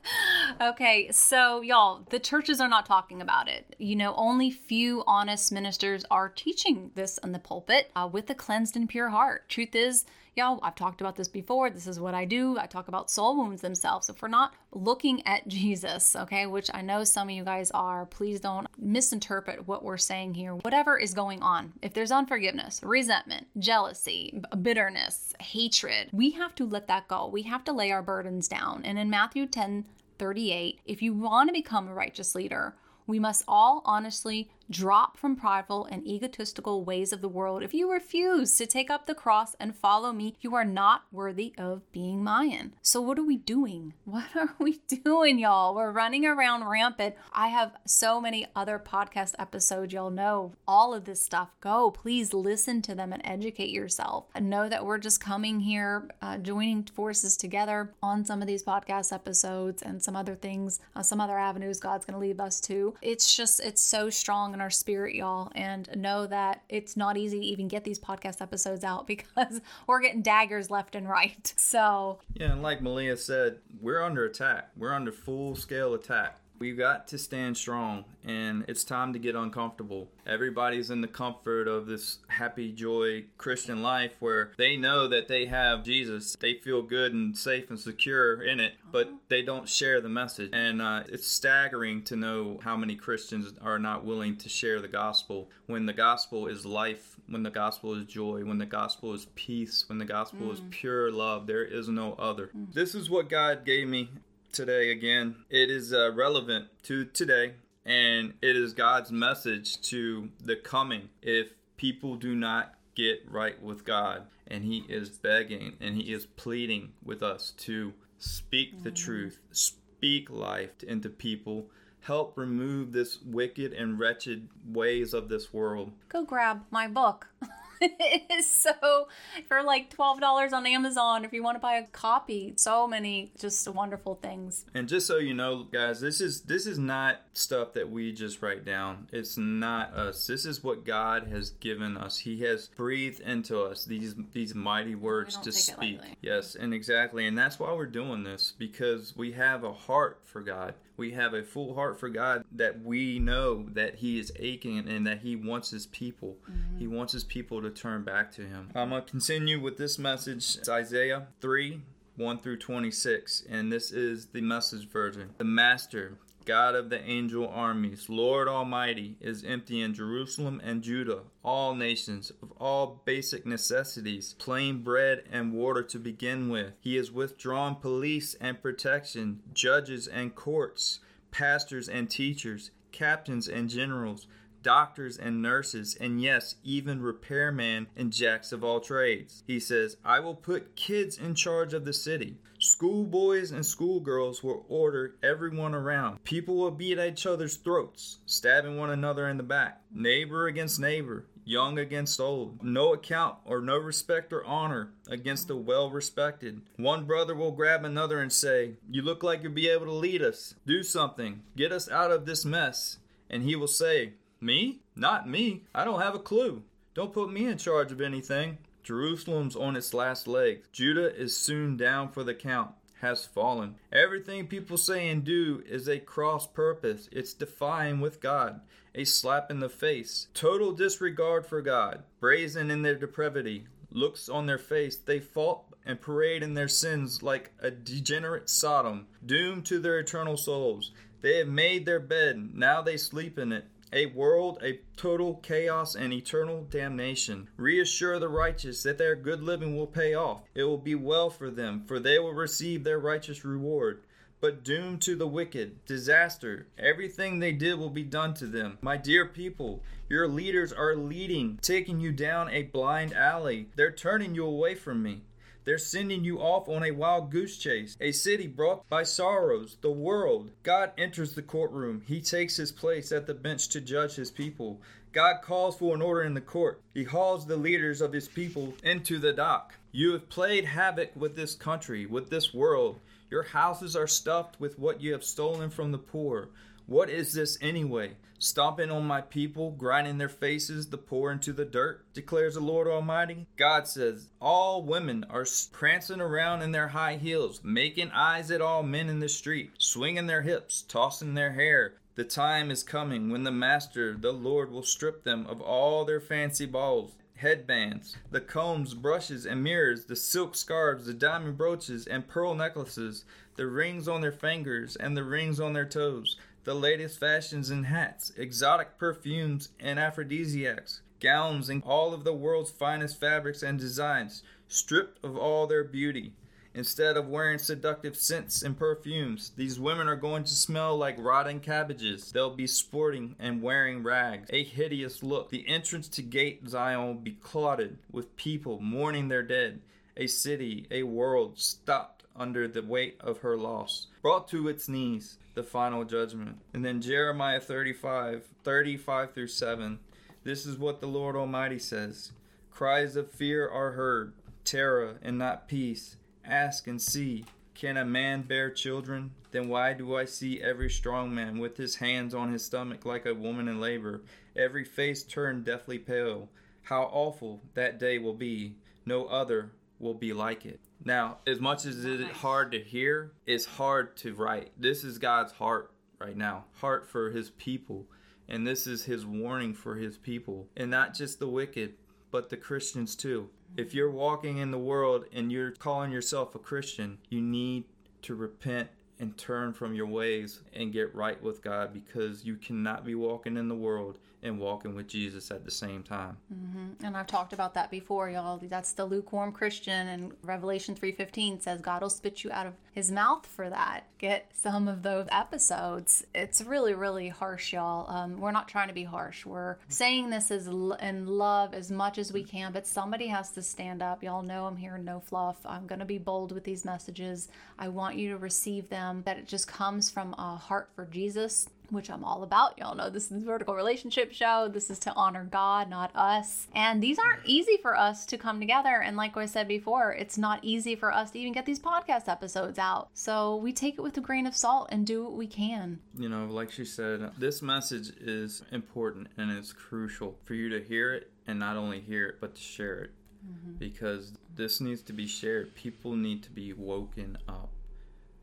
okay, 0.62 1.10
so 1.10 1.60
y'all, 1.60 2.06
the 2.10 2.18
churches 2.18 2.60
are 2.60 2.68
not 2.68 2.86
talking 2.86 3.20
about 3.20 3.48
it. 3.48 3.76
You 3.78 3.96
know, 3.96 4.14
only 4.16 4.50
few 4.50 5.04
honest 5.06 5.52
ministers 5.52 6.04
are 6.10 6.28
teaching 6.28 6.90
this 6.94 7.18
in 7.18 7.32
the 7.32 7.38
pulpit 7.38 7.90
uh, 7.94 8.08
with 8.10 8.30
a 8.30 8.34
cleansed 8.34 8.76
and 8.76 8.88
pure 8.88 9.10
heart. 9.10 9.48
Truth 9.48 9.74
is, 9.74 10.04
y'all, 10.34 10.58
I've 10.62 10.74
talked 10.74 11.00
about 11.00 11.16
this 11.16 11.28
before. 11.28 11.70
This 11.70 11.86
is 11.86 12.00
what 12.00 12.14
I 12.14 12.24
do. 12.24 12.58
I 12.58 12.66
talk 12.66 12.88
about 12.88 13.10
soul 13.10 13.36
wounds 13.36 13.62
themselves. 13.62 14.08
If 14.08 14.22
we're 14.22 14.28
not 14.28 14.54
looking 14.72 15.26
at 15.26 15.46
Jesus, 15.48 16.16
okay, 16.16 16.46
which 16.46 16.70
I 16.72 16.82
know 16.82 17.04
some 17.04 17.28
of 17.28 17.34
you 17.34 17.44
guys 17.44 17.70
are, 17.72 18.06
please 18.06 18.40
don't 18.40 18.66
misinterpret 18.78 19.66
what 19.66 19.84
we're 19.84 19.96
saying 19.96 20.34
here. 20.34 20.54
Whatever 20.54 20.98
is 20.98 21.14
going 21.14 21.42
on, 21.42 21.72
if 21.82 21.92
there's 21.92 22.12
unforgiveness, 22.12 22.80
resentment, 22.82 23.46
jealousy, 23.58 24.42
bitterness, 24.60 25.34
hatred, 25.40 26.08
we 26.12 26.30
have 26.30 26.54
to 26.56 26.66
let 26.66 26.88
that 26.88 27.08
go. 27.08 27.26
We 27.28 27.42
have 27.42 27.64
to 27.64 27.72
lay 27.72 27.90
our 27.90 28.02
burdens 28.02 28.48
down. 28.48 28.82
And 28.84 28.98
in 28.98 29.10
Matthew 29.10 29.46
10 29.46 29.84
38, 30.18 30.78
if 30.84 31.02
you 31.02 31.12
want 31.12 31.48
to 31.48 31.52
become 31.52 31.88
a 31.88 31.94
righteous 31.94 32.36
leader, 32.36 32.76
we 33.06 33.18
must 33.18 33.42
all 33.48 33.82
honestly 33.84 34.50
drop 34.72 35.16
from 35.16 35.36
prideful 35.36 35.84
and 35.84 36.06
egotistical 36.06 36.84
ways 36.84 37.12
of 37.12 37.20
the 37.20 37.28
world. 37.28 37.62
If 37.62 37.74
you 37.74 37.90
refuse 37.90 38.56
to 38.56 38.66
take 38.66 38.90
up 38.90 39.06
the 39.06 39.14
cross 39.14 39.54
and 39.60 39.76
follow 39.76 40.12
me, 40.12 40.36
you 40.40 40.54
are 40.54 40.64
not 40.64 41.04
worthy 41.12 41.54
of 41.58 41.90
being 41.92 42.24
mine. 42.24 42.74
So, 42.82 43.00
what 43.00 43.18
are 43.18 43.24
we 43.24 43.36
doing? 43.36 43.94
What 44.22 44.36
are 44.36 44.54
we 44.58 44.80
doing, 44.88 45.38
y'all? 45.38 45.74
We're 45.74 45.90
running 45.90 46.26
around 46.26 46.68
rampant. 46.68 47.14
I 47.32 47.48
have 47.48 47.72
so 47.86 48.20
many 48.20 48.46
other 48.54 48.78
podcast 48.78 49.34
episodes. 49.38 49.92
Y'all 49.92 50.10
know 50.10 50.52
all 50.68 50.92
of 50.94 51.04
this 51.04 51.22
stuff. 51.22 51.48
Go, 51.60 51.90
please 51.90 52.32
listen 52.34 52.82
to 52.82 52.94
them 52.94 53.12
and 53.12 53.22
educate 53.24 53.70
yourself. 53.70 54.26
And 54.34 54.50
know 54.50 54.68
that 54.68 54.84
we're 54.84 54.98
just 54.98 55.20
coming 55.20 55.60
here, 55.60 56.10
uh, 56.20 56.38
joining 56.38 56.84
forces 56.84 57.36
together 57.36 57.94
on 58.02 58.24
some 58.24 58.42
of 58.42 58.48
these 58.48 58.62
podcast 58.62 59.12
episodes 59.12 59.82
and 59.82 60.02
some 60.02 60.14
other 60.14 60.34
things, 60.34 60.80
uh, 60.94 61.02
some 61.02 61.20
other 61.20 61.38
avenues 61.38 61.80
God's 61.80 62.04
going 62.04 62.14
to 62.14 62.20
lead 62.20 62.40
us 62.40 62.60
to. 62.62 62.94
It's 63.02 63.34
just, 63.34 63.60
it's 63.60 63.82
so 63.82 64.10
strong 64.10 64.54
our 64.62 64.70
spirit, 64.70 65.14
y'all. 65.14 65.50
And 65.54 65.88
know 65.94 66.26
that 66.26 66.62
it's 66.68 66.96
not 66.96 67.18
easy 67.18 67.40
to 67.40 67.46
even 67.46 67.68
get 67.68 67.84
these 67.84 67.98
podcast 67.98 68.40
episodes 68.40 68.84
out 68.84 69.06
because 69.12 69.60
we're 69.86 70.00
getting 70.00 70.22
daggers 70.22 70.70
left 70.70 70.94
and 70.94 71.08
right. 71.08 71.52
So, 71.56 72.20
Yeah, 72.34 72.52
and 72.52 72.62
like 72.62 72.80
Melia 72.80 73.16
said, 73.16 73.58
we're 73.80 74.02
under 74.02 74.24
attack. 74.24 74.70
We're 74.76 74.94
under 74.94 75.12
full 75.12 75.54
scale 75.54 75.94
attack. 75.94 76.38
We've 76.62 76.78
got 76.78 77.08
to 77.08 77.18
stand 77.18 77.56
strong, 77.56 78.04
and 78.24 78.64
it's 78.68 78.84
time 78.84 79.12
to 79.14 79.18
get 79.18 79.34
uncomfortable. 79.34 80.06
Everybody's 80.24 80.90
in 80.90 81.00
the 81.00 81.08
comfort 81.08 81.66
of 81.66 81.86
this 81.86 82.18
happy, 82.28 82.70
joy 82.70 83.24
Christian 83.36 83.82
life 83.82 84.12
where 84.20 84.52
they 84.58 84.76
know 84.76 85.08
that 85.08 85.26
they 85.26 85.46
have 85.46 85.82
Jesus. 85.82 86.36
They 86.38 86.54
feel 86.54 86.82
good 86.82 87.12
and 87.14 87.36
safe 87.36 87.68
and 87.68 87.80
secure 87.80 88.40
in 88.40 88.60
it, 88.60 88.74
but 88.92 89.08
uh-huh. 89.08 89.16
they 89.28 89.42
don't 89.42 89.68
share 89.68 90.00
the 90.00 90.08
message. 90.08 90.50
And 90.52 90.80
uh, 90.80 91.02
it's 91.08 91.26
staggering 91.26 92.04
to 92.04 92.14
know 92.14 92.60
how 92.62 92.76
many 92.76 92.94
Christians 92.94 93.52
are 93.60 93.80
not 93.80 94.04
willing 94.04 94.36
to 94.36 94.48
share 94.48 94.80
the 94.80 94.86
gospel 94.86 95.50
when 95.66 95.86
the 95.86 95.92
gospel 95.92 96.46
is 96.46 96.64
life, 96.64 97.16
when 97.26 97.42
the 97.42 97.50
gospel 97.50 97.94
is 97.94 98.04
joy, 98.04 98.44
when 98.44 98.58
the 98.58 98.66
gospel 98.66 99.12
is 99.14 99.26
peace, 99.34 99.86
when 99.88 99.98
the 99.98 100.04
gospel 100.04 100.52
is 100.52 100.60
mm. 100.60 100.70
pure 100.70 101.10
love. 101.10 101.48
There 101.48 101.64
is 101.64 101.88
no 101.88 102.12
other. 102.20 102.52
Mm. 102.56 102.72
This 102.72 102.94
is 102.94 103.10
what 103.10 103.28
God 103.28 103.64
gave 103.64 103.88
me 103.88 104.10
today 104.52 104.90
again. 104.90 105.34
It 105.48 105.70
is 105.70 105.92
uh, 105.92 106.12
relevant 106.12 106.66
to 106.84 107.06
today, 107.06 107.54
and 107.86 108.34
it 108.42 108.54
is 108.54 108.74
God's 108.74 109.10
message 109.10 109.80
to 109.82 110.28
the 110.44 110.56
coming 110.56 111.08
if 111.22 111.48
people 111.78 112.16
do 112.16 112.34
not 112.34 112.74
get 112.94 113.24
right 113.28 113.60
with 113.62 113.84
God. 113.84 114.26
And 114.46 114.64
He 114.64 114.84
is 114.88 115.08
begging 115.08 115.74
and 115.80 115.96
He 115.96 116.12
is 116.12 116.26
pleading 116.26 116.92
with 117.02 117.22
us 117.22 117.52
to 117.58 117.94
speak 118.18 118.82
the 118.82 118.90
truth, 118.90 119.38
speak 119.50 120.28
life 120.28 120.82
into 120.86 121.08
people. 121.08 121.70
Help 122.00 122.36
remove 122.36 122.92
this 122.92 123.22
wicked 123.22 123.72
and 123.72 123.98
wretched 123.98 124.48
ways 124.66 125.14
of 125.14 125.28
this 125.28 125.52
world. 125.52 125.92
go 126.08 126.24
grab 126.24 126.62
my 126.70 126.88
book. 126.88 127.28
it 127.82 128.22
is 128.30 128.46
so 128.50 129.08
for 129.46 129.62
like 129.62 129.94
$12 129.94 130.52
on 130.52 130.66
Amazon 130.66 131.24
if 131.24 131.32
you 131.32 131.42
want 131.42 131.56
to 131.56 131.60
buy 131.60 131.74
a 131.74 131.86
copy. 131.86 132.54
So 132.56 132.86
many 132.86 133.32
just 133.38 133.66
wonderful 133.68 134.16
things. 134.16 134.64
And 134.74 134.88
just 134.88 135.06
so 135.06 135.18
you 135.18 135.34
know, 135.34 135.64
guys, 135.64 136.00
this 136.00 136.20
is 136.20 136.42
this 136.42 136.66
is 136.66 136.78
not 136.78 137.20
stuff 137.32 137.72
that 137.74 137.90
we 137.90 138.12
just 138.12 138.42
write 138.42 138.64
down. 138.64 139.08
It's 139.12 139.36
not 139.36 139.94
us. 139.94 140.26
This 140.26 140.44
is 140.44 140.62
what 140.62 140.84
God 140.84 141.28
has 141.28 141.50
given 141.50 141.96
us. 141.96 142.18
He 142.18 142.42
has 142.42 142.68
breathed 142.68 143.20
into 143.20 143.60
us 143.60 143.84
these 143.84 144.14
these 144.32 144.54
mighty 144.54 144.94
words 144.94 145.36
to 145.38 145.52
speak. 145.52 146.00
Yes, 146.20 146.54
and 146.54 146.72
exactly. 146.72 147.26
And 147.26 147.36
that's 147.36 147.58
why 147.58 147.72
we're 147.72 147.86
doing 147.86 148.24
this 148.24 148.52
because 148.58 149.16
we 149.16 149.32
have 149.32 149.64
a 149.64 149.72
heart 149.72 150.20
for 150.24 150.40
God. 150.40 150.74
We 150.96 151.12
have 151.12 151.34
a 151.34 151.42
full 151.42 151.74
heart 151.74 151.98
for 151.98 152.08
God 152.08 152.44
that 152.52 152.82
we 152.82 153.18
know 153.18 153.66
that 153.70 153.96
He 153.96 154.18
is 154.18 154.32
aching 154.38 154.88
and 154.88 155.06
that 155.06 155.20
He 155.20 155.36
wants 155.36 155.70
His 155.70 155.86
people. 155.86 156.36
Mm-hmm. 156.50 156.78
He 156.78 156.86
wants 156.86 157.12
His 157.12 157.24
people 157.24 157.62
to 157.62 157.70
turn 157.70 158.02
back 158.02 158.30
to 158.32 158.42
Him. 158.42 158.70
I'm 158.74 158.90
going 158.90 159.02
to 159.02 159.10
continue 159.10 159.60
with 159.60 159.78
this 159.78 159.98
message. 159.98 160.56
It's 160.56 160.68
Isaiah 160.68 161.28
3 161.40 161.80
1 162.16 162.38
through 162.40 162.58
26, 162.58 163.44
and 163.48 163.72
this 163.72 163.90
is 163.90 164.26
the 164.26 164.42
message 164.42 164.88
version. 164.88 165.30
The 165.38 165.44
Master, 165.44 166.18
God 166.44 166.74
of 166.74 166.90
the 166.90 167.02
angel 167.02 167.48
armies, 167.48 168.08
Lord 168.08 168.48
Almighty, 168.48 169.16
is 169.20 169.44
emptying 169.44 169.94
Jerusalem 169.94 170.60
and 170.64 170.82
Judah, 170.82 171.20
all 171.44 171.74
nations, 171.74 172.32
of 172.42 172.52
all 172.58 173.02
basic 173.04 173.46
necessities, 173.46 174.34
plain 174.38 174.82
bread 174.82 175.24
and 175.30 175.52
water 175.52 175.82
to 175.84 175.98
begin 175.98 176.48
with. 176.48 176.72
He 176.80 176.96
has 176.96 177.10
withdrawn 177.10 177.76
police 177.76 178.34
and 178.40 178.60
protection, 178.62 179.40
judges 179.52 180.06
and 180.06 180.34
courts, 180.34 181.00
pastors 181.30 181.88
and 181.88 182.10
teachers, 182.10 182.70
captains 182.90 183.48
and 183.48 183.68
generals, 183.68 184.26
doctors 184.62 185.16
and 185.16 185.42
nurses, 185.42 185.96
and 186.00 186.20
yes, 186.20 186.56
even 186.62 187.00
repairmen 187.00 187.86
and 187.96 188.12
jacks 188.12 188.52
of 188.52 188.62
all 188.62 188.80
trades. 188.80 189.42
He 189.46 189.60
says, 189.60 189.96
I 190.04 190.20
will 190.20 190.34
put 190.34 190.76
kids 190.76 191.18
in 191.18 191.34
charge 191.34 191.74
of 191.74 191.84
the 191.84 191.92
city. 191.92 192.36
Schoolboys 192.58 193.50
and 193.50 193.66
schoolgirls 193.66 194.44
will 194.44 194.64
order 194.68 195.16
everyone 195.20 195.74
around. 195.74 196.22
People 196.22 196.54
will 196.54 196.70
beat 196.70 196.96
at 196.96 197.08
each 197.08 197.26
other's 197.26 197.56
throats, 197.56 198.18
stabbing 198.24 198.76
one 198.76 198.90
another 198.90 199.28
in 199.28 199.36
the 199.36 199.42
back. 199.42 199.80
Neighbor 199.92 200.46
against 200.46 200.78
neighbor, 200.78 201.26
young 201.44 201.76
against 201.78 202.20
old. 202.20 202.62
No 202.62 202.92
account 202.92 203.38
or 203.44 203.60
no 203.60 203.78
respect 203.78 204.32
or 204.32 204.44
honor 204.44 204.92
against 205.08 205.48
the 205.48 205.56
well 205.56 205.90
respected. 205.90 206.62
One 206.76 207.04
brother 207.04 207.34
will 207.34 207.50
grab 207.50 207.84
another 207.84 208.20
and 208.20 208.32
say, 208.32 208.74
You 208.88 209.02
look 209.02 209.24
like 209.24 209.42
you'll 209.42 209.50
be 209.50 209.68
able 209.68 209.86
to 209.86 209.92
lead 209.92 210.22
us. 210.22 210.54
Do 210.64 210.84
something. 210.84 211.42
Get 211.56 211.72
us 211.72 211.90
out 211.90 212.12
of 212.12 212.26
this 212.26 212.44
mess. 212.44 212.98
And 213.28 213.42
he 213.42 213.56
will 213.56 213.66
say, 213.66 214.12
Me? 214.42 214.80
Not 214.96 215.28
me. 215.28 215.62
I 215.72 215.84
don't 215.84 216.00
have 216.00 216.16
a 216.16 216.18
clue. 216.18 216.64
Don't 216.94 217.12
put 217.12 217.32
me 217.32 217.46
in 217.46 217.58
charge 217.58 217.92
of 217.92 218.00
anything. 218.00 218.58
Jerusalem's 218.82 219.54
on 219.54 219.76
its 219.76 219.94
last 219.94 220.26
legs. 220.26 220.66
Judah 220.72 221.14
is 221.14 221.36
soon 221.36 221.76
down 221.76 222.08
for 222.08 222.24
the 222.24 222.34
count 222.34 222.72
has 223.02 223.26
fallen. 223.26 223.74
Everything 223.92 224.46
people 224.46 224.76
say 224.76 225.08
and 225.08 225.24
do 225.24 225.62
is 225.68 225.88
a 225.88 225.98
cross 225.98 226.46
purpose. 226.46 227.08
It's 227.12 227.34
defying 227.34 228.00
with 228.00 228.20
God, 228.20 228.60
a 228.94 229.04
slap 229.04 229.50
in 229.50 229.60
the 229.60 229.68
face, 229.68 230.28
total 230.34 230.72
disregard 230.72 231.44
for 231.44 231.60
God, 231.60 232.04
brazen 232.20 232.70
in 232.70 232.82
their 232.82 232.94
depravity, 232.94 233.66
looks 233.90 234.28
on 234.28 234.46
their 234.46 234.58
face, 234.58 234.96
they 234.96 235.18
fault 235.18 235.66
and 235.84 236.00
parade 236.00 236.42
in 236.42 236.54
their 236.54 236.68
sins 236.68 237.22
like 237.22 237.50
a 237.60 237.70
degenerate 237.70 238.48
Sodom, 238.48 239.08
doomed 239.26 239.66
to 239.66 239.80
their 239.80 239.98
eternal 239.98 240.36
souls. 240.36 240.92
They 241.22 241.38
have 241.38 241.48
made 241.48 241.86
their 241.86 242.00
bed, 242.00 242.50
now 242.54 242.82
they 242.82 242.96
sleep 242.96 243.36
in 243.38 243.52
it 243.52 243.66
a 243.92 244.06
world, 244.06 244.58
a 244.62 244.80
total 244.96 245.34
chaos, 245.36 245.94
and 245.94 246.12
eternal 246.12 246.66
damnation. 246.70 247.48
Reassure 247.56 248.18
the 248.18 248.28
righteous 248.28 248.82
that 248.82 248.98
their 248.98 249.14
good 249.14 249.42
living 249.42 249.76
will 249.76 249.86
pay 249.86 250.14
off. 250.14 250.42
It 250.54 250.64
will 250.64 250.78
be 250.78 250.94
well 250.94 251.30
for 251.30 251.50
them, 251.50 251.84
for 251.86 252.00
they 252.00 252.18
will 252.18 252.32
receive 252.32 252.84
their 252.84 252.98
righteous 252.98 253.44
reward. 253.44 254.02
But 254.40 254.64
doom 254.64 254.98
to 255.00 255.14
the 255.14 255.28
wicked, 255.28 255.84
disaster, 255.84 256.66
everything 256.76 257.38
they 257.38 257.52
did 257.52 257.78
will 257.78 257.90
be 257.90 258.02
done 258.02 258.34
to 258.34 258.46
them. 258.46 258.78
My 258.80 258.96
dear 258.96 259.26
people, 259.26 259.82
your 260.08 260.26
leaders 260.26 260.72
are 260.72 260.96
leading, 260.96 261.60
taking 261.62 262.00
you 262.00 262.10
down 262.10 262.50
a 262.50 262.64
blind 262.64 263.12
alley. 263.12 263.68
They're 263.76 263.92
turning 263.92 264.34
you 264.34 264.44
away 264.44 264.74
from 264.74 265.00
me. 265.00 265.22
They're 265.64 265.78
sending 265.78 266.24
you 266.24 266.38
off 266.38 266.68
on 266.68 266.82
a 266.82 266.90
wild 266.90 267.30
goose 267.30 267.56
chase, 267.56 267.96
a 268.00 268.10
city 268.10 268.48
brought 268.48 268.88
by 268.88 269.04
sorrows, 269.04 269.76
the 269.80 269.92
world. 269.92 270.50
God 270.64 270.90
enters 270.98 271.34
the 271.34 271.42
courtroom. 271.42 272.02
He 272.06 272.20
takes 272.20 272.56
his 272.56 272.72
place 272.72 273.12
at 273.12 273.26
the 273.26 273.34
bench 273.34 273.68
to 273.68 273.80
judge 273.80 274.16
his 274.16 274.30
people. 274.30 274.80
God 275.12 275.36
calls 275.42 275.76
for 275.76 275.94
an 275.94 276.02
order 276.02 276.22
in 276.22 276.34
the 276.34 276.40
court. 276.40 276.80
He 276.94 277.04
hauls 277.04 277.46
the 277.46 277.56
leaders 277.56 278.00
of 278.00 278.12
his 278.12 278.26
people 278.26 278.74
into 278.82 279.18
the 279.18 279.32
dock. 279.32 279.74
You 279.92 280.12
have 280.12 280.28
played 280.28 280.64
havoc 280.64 281.14
with 281.14 281.36
this 281.36 281.54
country, 281.54 282.06
with 282.06 282.30
this 282.30 282.52
world. 282.52 282.98
Your 283.30 283.42
houses 283.42 283.94
are 283.94 284.06
stuffed 284.06 284.58
with 284.58 284.78
what 284.78 285.00
you 285.00 285.12
have 285.12 285.22
stolen 285.22 285.70
from 285.70 285.92
the 285.92 285.98
poor. 285.98 286.48
What 286.92 287.08
is 287.08 287.32
this 287.32 287.56
anyway? 287.62 288.16
Stomping 288.38 288.90
on 288.90 289.06
my 289.06 289.22
people, 289.22 289.70
grinding 289.70 290.18
their 290.18 290.28
faces, 290.28 290.90
the 290.90 290.98
poor 290.98 291.32
into 291.32 291.54
the 291.54 291.64
dirt, 291.64 292.04
declares 292.12 292.52
the 292.52 292.60
Lord 292.60 292.86
Almighty. 292.86 293.46
God 293.56 293.88
says, 293.88 294.28
All 294.42 294.82
women 294.82 295.24
are 295.30 295.46
prancing 295.72 296.20
around 296.20 296.60
in 296.60 296.72
their 296.72 296.88
high 296.88 297.16
heels, 297.16 297.62
making 297.64 298.10
eyes 298.10 298.50
at 298.50 298.60
all 298.60 298.82
men 298.82 299.08
in 299.08 299.20
the 299.20 299.30
street, 299.30 299.70
swinging 299.78 300.26
their 300.26 300.42
hips, 300.42 300.82
tossing 300.82 301.32
their 301.32 301.52
hair. 301.52 301.94
The 302.14 302.24
time 302.24 302.70
is 302.70 302.82
coming 302.82 303.30
when 303.30 303.44
the 303.44 303.50
Master, 303.50 304.14
the 304.14 304.32
Lord, 304.32 304.70
will 304.70 304.82
strip 304.82 305.24
them 305.24 305.46
of 305.46 305.62
all 305.62 306.04
their 306.04 306.20
fancy 306.20 306.66
balls 306.66 307.12
headbands, 307.36 308.16
the 308.30 308.40
combs, 308.40 308.94
brushes, 308.94 309.44
and 309.46 309.64
mirrors, 309.64 310.04
the 310.04 310.14
silk 310.14 310.54
scarves, 310.54 311.06
the 311.06 311.12
diamond 311.12 311.58
brooches, 311.58 312.06
and 312.06 312.28
pearl 312.28 312.54
necklaces, 312.54 313.24
the 313.56 313.66
rings 313.66 314.06
on 314.06 314.20
their 314.20 314.30
fingers, 314.30 314.94
and 314.94 315.16
the 315.16 315.24
rings 315.24 315.58
on 315.58 315.72
their 315.72 315.84
toes, 315.84 316.36
the 316.64 316.74
latest 316.74 317.18
fashions 317.18 317.70
in 317.70 317.84
hats, 317.84 318.32
exotic 318.36 318.96
perfumes 318.96 319.70
and 319.80 319.98
aphrodisiacs, 319.98 321.00
gowns 321.18 321.68
and 321.68 321.82
all 321.84 322.14
of 322.14 322.24
the 322.24 322.32
world's 322.32 322.70
finest 322.70 323.18
fabrics 323.18 323.62
and 323.62 323.78
designs, 323.78 324.42
stripped 324.68 325.24
of 325.24 325.36
all 325.36 325.66
their 325.66 325.84
beauty. 325.84 326.32
Instead 326.74 327.16
of 327.18 327.28
wearing 327.28 327.58
seductive 327.58 328.16
scents 328.16 328.62
and 328.62 328.78
perfumes, 328.78 329.52
these 329.56 329.78
women 329.78 330.08
are 330.08 330.16
going 330.16 330.42
to 330.42 330.54
smell 330.54 330.96
like 330.96 331.16
rotting 331.18 331.60
cabbages. 331.60 332.32
They'll 332.32 332.54
be 332.54 332.66
sporting 332.66 333.36
and 333.38 333.60
wearing 333.60 334.02
rags, 334.02 334.48
a 334.50 334.62
hideous 334.62 335.22
look. 335.22 335.50
The 335.50 335.68
entrance 335.68 336.08
to 336.10 336.22
Gate 336.22 336.66
Zion 336.66 337.06
will 337.06 337.14
be 337.14 337.32
clotted 337.42 337.98
with 338.10 338.36
people 338.36 338.80
mourning 338.80 339.28
their 339.28 339.42
dead. 339.42 339.80
A 340.16 340.26
city, 340.26 340.86
a 340.90 341.02
world 341.02 341.58
stopped 341.58 342.22
under 342.34 342.66
the 342.66 342.82
weight 342.82 343.16
of 343.20 343.38
her 343.38 343.58
loss, 343.58 344.06
brought 344.22 344.48
to 344.48 344.68
its 344.68 344.88
knees 344.88 345.36
the 345.54 345.62
final 345.62 346.04
judgment. 346.04 346.58
And 346.72 346.84
then 346.84 347.00
Jeremiah 347.00 347.60
35, 347.60 348.44
35 348.64 349.32
through 349.32 349.46
7. 349.48 349.98
This 350.44 350.66
is 350.66 350.78
what 350.78 351.00
the 351.00 351.06
Lord 351.06 351.36
Almighty 351.36 351.78
says 351.78 352.32
Cries 352.70 353.16
of 353.16 353.30
fear 353.30 353.68
are 353.68 353.92
heard, 353.92 354.32
terror 354.64 355.18
and 355.22 355.38
not 355.38 355.68
peace. 355.68 356.16
Ask 356.44 356.86
and 356.86 357.00
see. 357.00 357.44
Can 357.74 357.96
a 357.96 358.04
man 358.04 358.42
bear 358.42 358.70
children? 358.70 359.32
Then 359.50 359.68
why 359.68 359.92
do 359.92 360.16
I 360.16 360.24
see 360.24 360.60
every 360.60 360.90
strong 360.90 361.34
man 361.34 361.58
with 361.58 361.76
his 361.76 361.96
hands 361.96 362.34
on 362.34 362.52
his 362.52 362.64
stomach 362.64 363.04
like 363.04 363.26
a 363.26 363.34
woman 363.34 363.68
in 363.68 363.80
labor, 363.80 364.22
every 364.56 364.84
face 364.84 365.22
turned 365.22 365.64
deathly 365.64 365.98
pale? 365.98 366.48
How 366.82 367.04
awful 367.04 367.62
that 367.74 367.98
day 367.98 368.18
will 368.18 368.34
be! 368.34 368.76
No 369.04 369.26
other 369.26 369.72
will 370.02 370.14
be 370.14 370.32
like 370.32 370.66
it. 370.66 370.80
Now, 371.04 371.38
as 371.46 371.60
much 371.60 371.86
as 371.86 372.04
it's 372.04 372.30
hard 372.38 372.72
to 372.72 372.80
hear, 372.80 373.32
it's 373.46 373.64
hard 373.64 374.16
to 374.18 374.34
write. 374.34 374.72
This 374.76 375.04
is 375.04 375.18
God's 375.18 375.52
heart 375.52 375.92
right 376.20 376.36
now, 376.36 376.64
heart 376.74 377.08
for 377.08 377.30
his 377.30 377.50
people. 377.50 378.06
And 378.48 378.66
this 378.66 378.86
is 378.86 379.04
his 379.04 379.24
warning 379.24 379.72
for 379.72 379.94
his 379.94 380.18
people. 380.18 380.68
And 380.76 380.90
not 380.90 381.14
just 381.14 381.38
the 381.38 381.48
wicked, 381.48 381.94
but 382.30 382.50
the 382.50 382.56
Christians 382.56 383.14
too. 383.14 383.48
If 383.76 383.94
you're 383.94 384.10
walking 384.10 384.58
in 384.58 384.70
the 384.70 384.78
world 384.78 385.24
and 385.32 385.50
you're 385.50 385.70
calling 385.70 386.12
yourself 386.12 386.54
a 386.54 386.58
Christian, 386.58 387.18
you 387.30 387.40
need 387.40 387.84
to 388.22 388.34
repent 388.34 388.88
and 389.18 389.36
turn 389.38 389.72
from 389.72 389.94
your 389.94 390.06
ways 390.06 390.60
and 390.74 390.92
get 390.92 391.14
right 391.14 391.40
with 391.40 391.62
God 391.62 391.92
because 391.92 392.44
you 392.44 392.56
cannot 392.56 393.04
be 393.04 393.14
walking 393.14 393.56
in 393.56 393.68
the 393.68 393.74
world 393.74 394.18
and 394.42 394.58
walking 394.58 394.94
with 394.94 395.06
Jesus 395.06 395.50
at 395.50 395.64
the 395.64 395.70
same 395.70 396.02
time. 396.02 396.36
Mm-hmm. 396.52 397.04
And 397.04 397.16
I've 397.16 397.28
talked 397.28 397.52
about 397.52 397.74
that 397.74 397.90
before, 397.90 398.28
y'all. 398.28 398.60
That's 398.62 398.92
the 398.92 399.04
lukewarm 399.04 399.52
Christian, 399.52 400.08
and 400.08 400.32
Revelation 400.42 400.94
three 400.94 401.12
fifteen 401.12 401.60
says 401.60 401.80
God 401.80 402.02
will 402.02 402.10
spit 402.10 402.42
you 402.42 402.50
out 402.50 402.66
of 402.66 402.74
His 402.92 403.10
mouth 403.10 403.46
for 403.46 403.70
that. 403.70 404.06
Get 404.18 404.50
some 404.52 404.88
of 404.88 405.02
those 405.02 405.26
episodes. 405.30 406.26
It's 406.34 406.60
really, 406.62 406.94
really 406.94 407.28
harsh, 407.28 407.72
y'all. 407.72 408.10
Um, 408.10 408.40
we're 408.40 408.52
not 408.52 408.68
trying 408.68 408.88
to 408.88 408.94
be 408.94 409.04
harsh. 409.04 409.46
We're 409.46 409.76
saying 409.88 410.30
this 410.30 410.50
l- 410.68 410.92
in 410.94 411.26
love 411.26 411.72
as 411.72 411.90
much 411.90 412.18
as 412.18 412.32
we 412.32 412.42
can, 412.42 412.72
but 412.72 412.86
somebody 412.86 413.28
has 413.28 413.50
to 413.52 413.62
stand 413.62 414.02
up. 414.02 414.22
Y'all 414.22 414.42
know 414.42 414.66
I'm 414.66 414.76
here, 414.76 414.98
no 414.98 415.20
fluff. 415.20 415.58
I'm 415.64 415.86
to 416.00 416.04
be 416.04 416.18
bold 416.18 416.52
with 416.52 416.64
these 416.64 416.84
messages. 416.84 417.48
I 417.78 417.88
want 417.88 418.16
you 418.16 418.30
to 418.30 418.38
receive 418.38 418.88
them. 418.88 419.22
That 419.24 419.38
it 419.38 419.46
just 419.46 419.68
comes 419.68 420.10
from 420.10 420.34
a 420.34 420.56
heart 420.56 420.90
for 420.94 421.04
Jesus 421.06 421.68
which 421.92 422.10
I'm 422.10 422.24
all 422.24 422.42
about. 422.42 422.78
Y'all 422.78 422.94
know 422.94 423.10
this 423.10 423.30
is 423.30 423.42
vertical 423.42 423.74
relationship 423.74 424.32
show. 424.32 424.68
This 424.72 424.90
is 424.90 424.98
to 425.00 425.12
honor 425.12 425.44
God, 425.44 425.90
not 425.90 426.10
us. 426.14 426.66
And 426.74 427.02
these 427.02 427.18
aren't 427.18 427.44
easy 427.44 427.76
for 427.76 427.96
us 427.96 428.24
to 428.26 428.38
come 428.38 428.58
together. 428.58 429.02
And 429.02 429.16
like 429.16 429.36
I 429.36 429.46
said 429.46 429.68
before, 429.68 430.12
it's 430.12 430.38
not 430.38 430.60
easy 430.62 430.96
for 430.96 431.12
us 431.12 431.30
to 431.32 431.38
even 431.38 431.52
get 431.52 431.66
these 431.66 431.78
podcast 431.78 432.28
episodes 432.28 432.78
out. 432.78 433.10
So 433.12 433.56
we 433.56 433.72
take 433.72 433.98
it 433.98 434.00
with 434.00 434.16
a 434.16 434.20
grain 434.20 434.46
of 434.46 434.56
salt 434.56 434.88
and 434.90 435.06
do 435.06 435.22
what 435.22 435.34
we 435.34 435.46
can. 435.46 436.00
You 436.16 436.30
know, 436.30 436.46
like 436.46 436.70
she 436.70 436.84
said, 436.84 437.30
this 437.38 437.60
message 437.60 438.10
is 438.20 438.62
important 438.72 439.28
and 439.36 439.50
it's 439.50 439.72
crucial 439.72 440.38
for 440.44 440.54
you 440.54 440.70
to 440.70 440.82
hear 440.82 441.12
it 441.12 441.30
and 441.46 441.58
not 441.58 441.76
only 441.76 442.00
hear 442.00 442.26
it, 442.28 442.36
but 442.40 442.54
to 442.54 442.62
share 442.62 443.00
it. 443.00 443.10
Mm-hmm. 443.46 443.72
Because 443.78 444.32
this 444.54 444.80
needs 444.80 445.02
to 445.02 445.12
be 445.12 445.26
shared. 445.26 445.74
People 445.74 446.16
need 446.16 446.42
to 446.44 446.50
be 446.50 446.72
woken 446.72 447.36
up. 447.48 447.70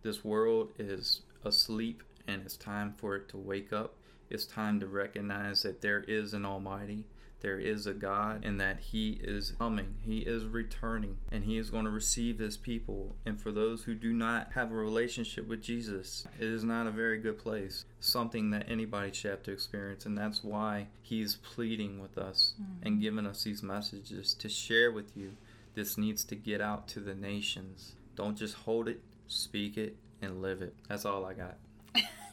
This 0.03 0.23
world 0.23 0.71
is 0.77 1.21
asleep 1.43 2.03
and 2.29 2.43
it's 2.43 2.55
time 2.55 2.93
for 2.97 3.15
it 3.15 3.27
to 3.29 3.37
wake 3.37 3.73
up. 3.73 3.95
It's 4.29 4.45
time 4.45 4.79
to 4.79 4.87
recognize 4.87 5.63
that 5.63 5.81
there 5.81 6.03
is 6.07 6.33
an 6.35 6.45
Almighty, 6.45 7.05
there 7.41 7.57
is 7.57 7.87
a 7.87 7.93
God, 7.93 8.45
and 8.45 8.61
that 8.61 8.79
He 8.79 9.19
is 9.23 9.53
coming, 9.57 9.95
He 10.05 10.19
is 10.19 10.45
returning, 10.45 11.17
and 11.31 11.43
He 11.43 11.57
is 11.57 11.71
going 11.71 11.85
to 11.85 11.91
receive 11.91 12.37
His 12.37 12.55
people. 12.55 13.15
And 13.25 13.41
for 13.41 13.51
those 13.51 13.83
who 13.83 13.95
do 13.95 14.13
not 14.13 14.51
have 14.53 14.71
a 14.71 14.75
relationship 14.75 15.47
with 15.47 15.63
Jesus, 15.63 16.27
it 16.37 16.45
is 16.45 16.63
not 16.63 16.85
a 16.85 16.91
very 16.91 17.17
good 17.17 17.39
place, 17.39 17.85
something 17.99 18.51
that 18.51 18.69
anybody 18.69 19.11
should 19.11 19.31
have 19.31 19.43
to 19.43 19.51
experience. 19.51 20.05
And 20.05 20.15
that's 20.15 20.43
why 20.43 20.87
He's 21.01 21.35
pleading 21.37 21.99
with 21.99 22.17
us 22.19 22.53
mm-hmm. 22.61 22.85
and 22.85 23.01
giving 23.01 23.25
us 23.25 23.43
these 23.43 23.63
messages 23.63 24.35
to 24.35 24.49
share 24.49 24.91
with 24.91 25.17
you. 25.17 25.31
This 25.73 25.97
needs 25.97 26.23
to 26.25 26.35
get 26.35 26.61
out 26.61 26.87
to 26.89 26.99
the 26.99 27.15
nations. 27.15 27.93
Don't 28.15 28.37
just 28.37 28.53
hold 28.53 28.87
it, 28.87 29.01
speak 29.27 29.77
it, 29.77 29.95
and 30.21 30.41
live 30.41 30.61
it. 30.61 30.75
That's 30.87 31.05
all 31.05 31.25
I 31.25 31.33
got. 31.33 31.57